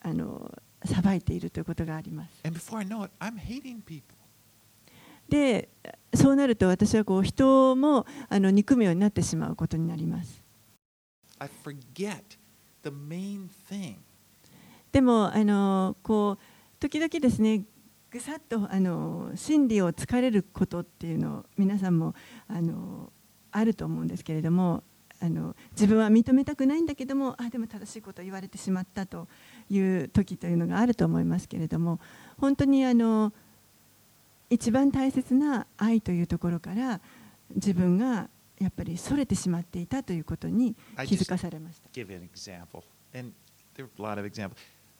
[0.00, 0.52] あの、
[0.84, 2.42] 裁いているということがあります。
[2.44, 4.04] It.
[5.28, 5.68] で
[6.14, 10.42] そうなると私はこう人もあの憎むようになってしまうことになります。
[14.92, 16.38] でもあのこう
[16.78, 17.64] 時々ですね
[18.10, 22.14] ぐさっとあの真理を疲れることっていうのを皆さんも
[22.46, 23.10] あの
[23.50, 24.84] あると思うんですけれども
[25.22, 29.28] あの自分は認めたくないんだけどもあでも正しいことを言われてしまったと
[29.72, 31.98] いう時というのがあると思いますけれども
[32.38, 33.32] 本当にあの
[34.50, 37.00] 一番大切な愛というところから
[37.54, 38.28] 自分が
[38.60, 40.74] やっぱりそれてしまっていたということに
[41.06, 41.88] 気づかされました。
[41.92, 42.82] give an example,
[43.18, 43.32] and
[43.74, 44.56] there are a lot of examples.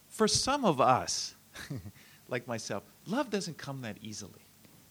[0.09, 1.35] For some of us,
[2.29, 4.43] like myself, love doesn't come that easily.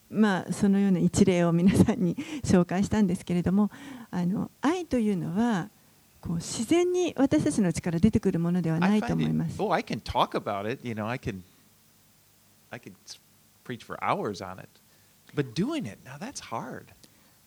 [0.09, 2.15] まあ、そのような一例を皆さんに
[2.45, 3.71] 紹介したんですけれども
[4.11, 5.71] あの愛というのは
[6.23, 9.59] こう自然に私たちの力出てくるものではないと思います。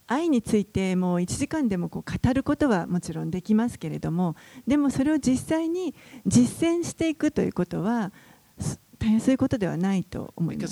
[0.08, 2.04] 愛についてもう1時間でも語
[2.34, 4.36] ることはもちろんできますけれども
[4.68, 5.96] でもそれを実際に
[6.28, 8.12] 実践していくということは
[8.60, 10.72] そういうことではないと思います。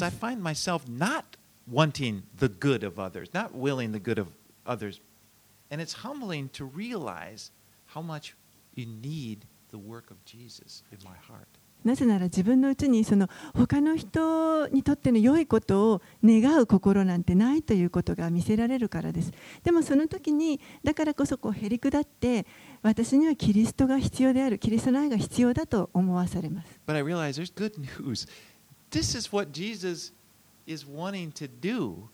[7.93, 8.35] How much
[8.75, 9.39] you need
[9.71, 11.47] the work of Jesus in my heart.
[11.83, 19.31] なぜなら自分のうちにその他の人にとっての良いことを願う心なんてないということが見せられるからです。
[19.63, 22.45] でもその時にだからこそこうへりくだって
[22.81, 26.79] 私にはキリストが必要であるキリストの愛が必要だと思わされます。
[26.87, 28.29] But I realize there's good news.
[28.89, 30.13] This is what Jesus
[30.65, 32.07] is wanting to do.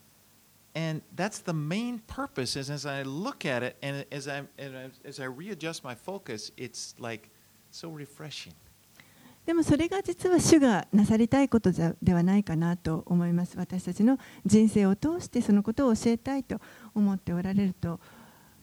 [9.46, 13.58] でもそれが実は主がなさりたいことではないかなと思います。
[13.58, 16.62] 私たちの人生を通してそのことを教えたいと
[16.94, 18.00] 思っておられると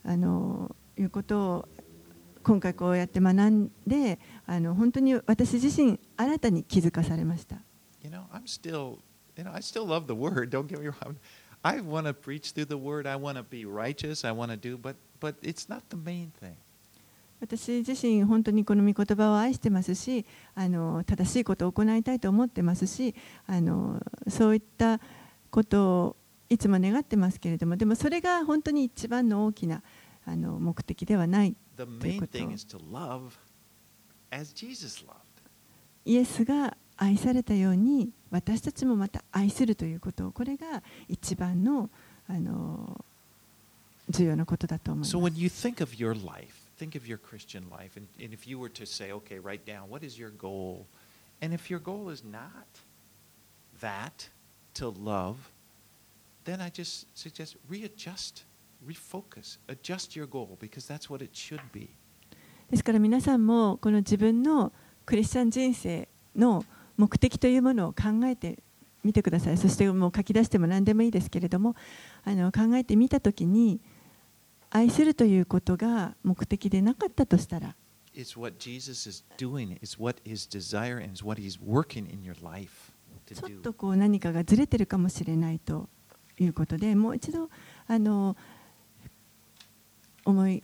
[0.04, 1.68] あのいうことを
[2.44, 7.56] 今回こうやって学んであの本当に私自身新たに気づかされました。
[11.62, 13.06] I want to preach through the word.
[13.06, 14.24] I want to be righteous.
[14.24, 16.56] I want to do, but but it's not the main thing.
[17.40, 23.14] 私自身、本当にこの御言葉を愛してますしあの正しいことを行いたいと思ってますし
[23.46, 25.00] あのそういった
[25.50, 26.16] ことを
[26.48, 29.82] いつも願ってますけれどもでもそれが本当に一番の大きな
[30.24, 31.54] あの目的ではない
[36.04, 41.90] イエスが愛されたように私たちもまた愛するということこれが一番の
[42.28, 43.04] あの
[44.08, 45.20] 重要なことだと思います So。
[45.20, 48.70] when you think of your life, think of your Christian life, and, and if you were
[48.72, 50.86] to say, okay, write down what is your goal,
[51.40, 52.66] and if your goal is not
[53.80, 54.28] that
[54.74, 55.50] to love,
[56.44, 58.44] then I just suggest readjust,
[58.86, 61.88] refocus, adjust your goal because that's what it should be.
[62.70, 64.72] ですから皆さんもこの自分の
[65.04, 66.64] クリスチャン人生の
[66.96, 68.58] 目的というものを考えて
[69.04, 69.56] みてください。
[69.58, 71.76] そしてもう書き出しても何でもいいですけれども
[72.24, 73.80] あの考えてみたときに
[74.70, 77.74] 愛するということが目的でなかったとしたら
[78.14, 82.22] It's what Jesus is doing, it's what his desire and it's what he's working in
[82.22, 82.92] your life
[83.26, 85.88] ちょっ.とこう何かがずれてるかもしれないと
[86.38, 87.48] いうことでもう一度
[87.86, 88.36] あの
[90.24, 90.62] 思い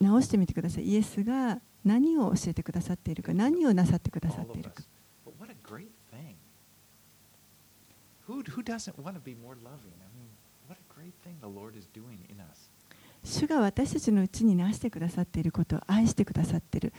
[0.00, 0.84] 直してみてください。
[0.88, 4.88] イエスが何を教えてくださっているか何をなさってくださっているか us.
[5.26, 6.34] But what a great thing.
[8.30, 9.98] Who, who doesn't want to be more loving?
[9.98, 10.30] I mean,
[10.68, 12.70] what a great thing the Lord is doing in us.
[13.24, 16.92] 主が私たちのうちになしてくださっていることを愛してくださっている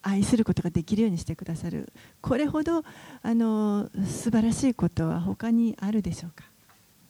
[0.00, 1.92] 愛することができるようにしてくださる
[2.22, 2.82] これほど
[3.22, 6.44] あの素晴らしいことは他にあるでしょうか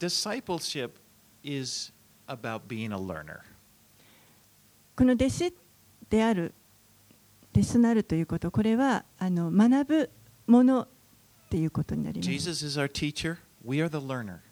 [0.01, 0.93] Discipleship
[1.45, 1.93] is
[2.27, 3.41] about being a learner.
[4.97, 5.55] この弟子
[6.09, 6.55] である
[7.53, 10.11] 弟子となるということこれはあの学ぶ
[10.47, 10.89] ものっ
[11.51, 14.43] ていうことになります Jesus is our teacher, we are the learner.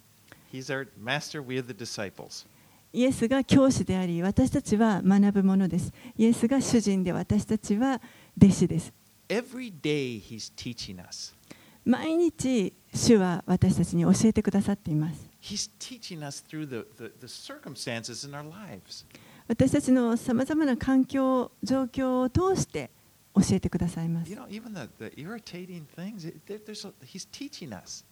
[0.50, 2.46] He's our master, we are the disciples.
[2.92, 8.00] イエスが教師であり私たちは学ぶものですイエスが主人で私たちは
[8.42, 8.92] 弟子です
[9.28, 11.34] Every day he's teaching us.
[11.84, 19.04] 毎日主は私たちに教えてくださっています He's teaching us through the, the, the circumstances in our lives.
[19.48, 22.90] 私たちのさまざまな環境状況を通して
[23.34, 28.04] 教えてくださいます You know, even the, the irritating things, there's He's teaching us.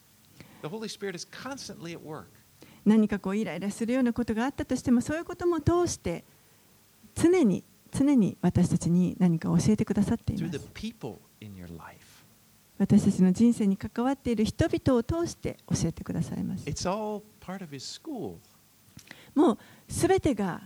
[2.85, 6.25] 何かこうイライラするようなことがあったとしてもそういうことも通して
[7.15, 10.59] 常に常に私たちに何か教えてくださっています。
[12.79, 16.69] 私たちの人生に関わっている人々を通して教えてくださいます。
[19.35, 20.63] もうすべてが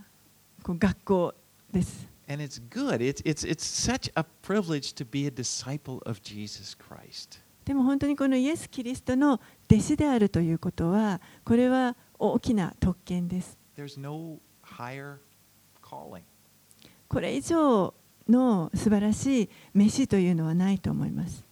[0.63, 1.33] こう学校
[1.71, 2.07] です。
[7.65, 9.39] でも本当にこのイエス・キリストの
[9.69, 13.57] 弟子であるということは、これは大きな特権です。
[17.07, 17.93] これ以上
[18.27, 21.43] の素晴らしい飯というのはないと思います。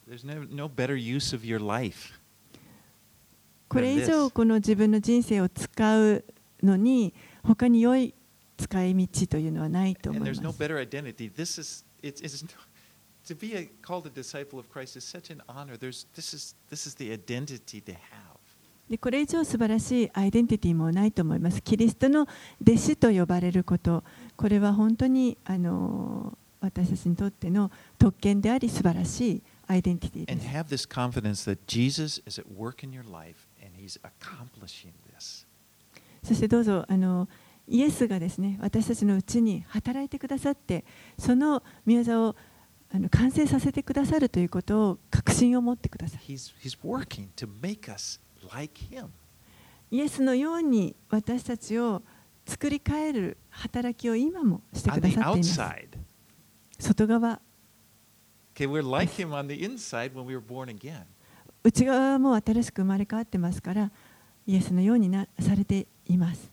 [3.67, 6.23] これ以上この自分の人生を使う
[6.63, 8.15] のに他に良い
[8.57, 10.41] 使い道というのはないと思います。
[13.33, 13.69] to be a,
[18.89, 21.61] でこれ以上素晴らしいアイデンティティもないと思います。
[21.61, 22.27] キリストの
[22.59, 24.03] 弟子と呼ばれること、
[24.35, 30.31] これは本当にあの私たちにとっての特権であり素晴らしいアイデンティティ
[35.21, 35.47] す。
[36.23, 37.29] そしてどうぞあの、
[37.67, 40.83] イエスがですね私たちのうちに働いてくださって、
[41.19, 42.35] その宮座を
[42.91, 46.21] あの完成させてくださるということを確信を持ってください。
[46.21, 48.19] He's, he's working to make us
[48.53, 49.07] like him.
[49.91, 52.01] イエスのように私たちを
[52.45, 55.59] 作り変える働きを今もしてくださっています。
[56.79, 57.39] 外側
[58.55, 61.05] Okay, we're like him on the inside when we were born again.
[61.63, 63.91] 内側も新しく生まれ変わってますから
[64.47, 66.51] イエスのようになされています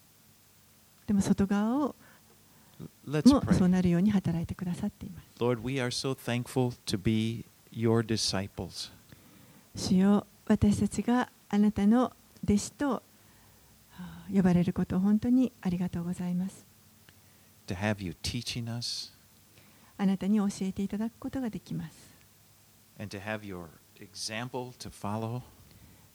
[1.06, 1.94] でも外側を
[3.06, 8.90] もそう.なるように働いてくださっています Lord, we are so thankful to be your disciples.
[9.74, 12.12] 主よ私たちがあなたの
[12.44, 13.02] 弟子とは
[13.98, 16.66] あ呼ばれることを本当にありがとうございます
[17.66, 19.12] to have you teaching us
[19.98, 21.94] あなたに教えていただくことができます
[22.98, 23.66] and to have your
[24.00, 25.42] example to follow.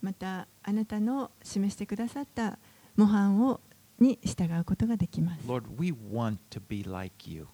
[0.01, 2.57] またあなたの示してくださった
[2.95, 3.59] 模範を
[4.01, 7.47] に従うことができます Lord, we want to be like you.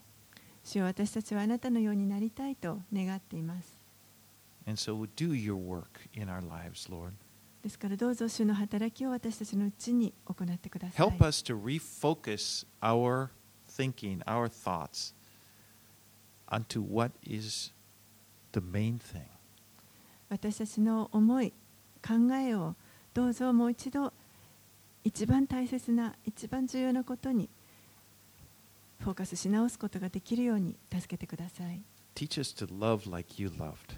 [0.63, 3.77] 主よ私たちはあなたのようになりたいと願っています
[4.65, 7.11] And so do your work in our lives, Lord.
[7.61, 13.29] ですからどうぞ主の働きを私たちのうちに行ってください Help us to refocus our
[13.67, 15.13] thinking, our thoughts
[16.49, 17.73] onto what is
[18.53, 19.23] the main thing.
[20.29, 21.53] 私たちの思い
[22.05, 22.75] 考えを
[23.13, 24.13] どうぞもう一度
[25.07, 27.49] 一番大切な一番重要なことに
[28.99, 31.81] フォーカスし直すことができるように助けてください
[32.13, 33.95] Teach us to love like you loved.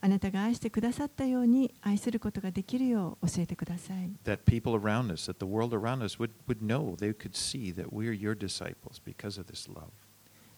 [0.00, 7.32] あなたが愛してくださったように愛することができるよう教えてください That people around us, that the world around us would, would know, they could
[7.32, 9.90] see that we're your disciples because of this love.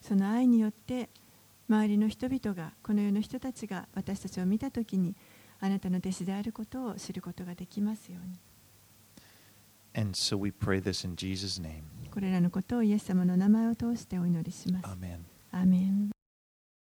[0.00, 1.08] その愛によって
[1.68, 5.16] 周りの人々がこの世の人たちが私たちを見たときに
[5.58, 8.38] あなたの弟子であることを知ることができますように
[9.93, 11.83] And so we pray this in Jesus' name.
[12.11, 14.85] これらのことをイエス様の名前を通してお祈りします。
[14.85, 15.19] Amen.
[15.51, 16.11] アーメン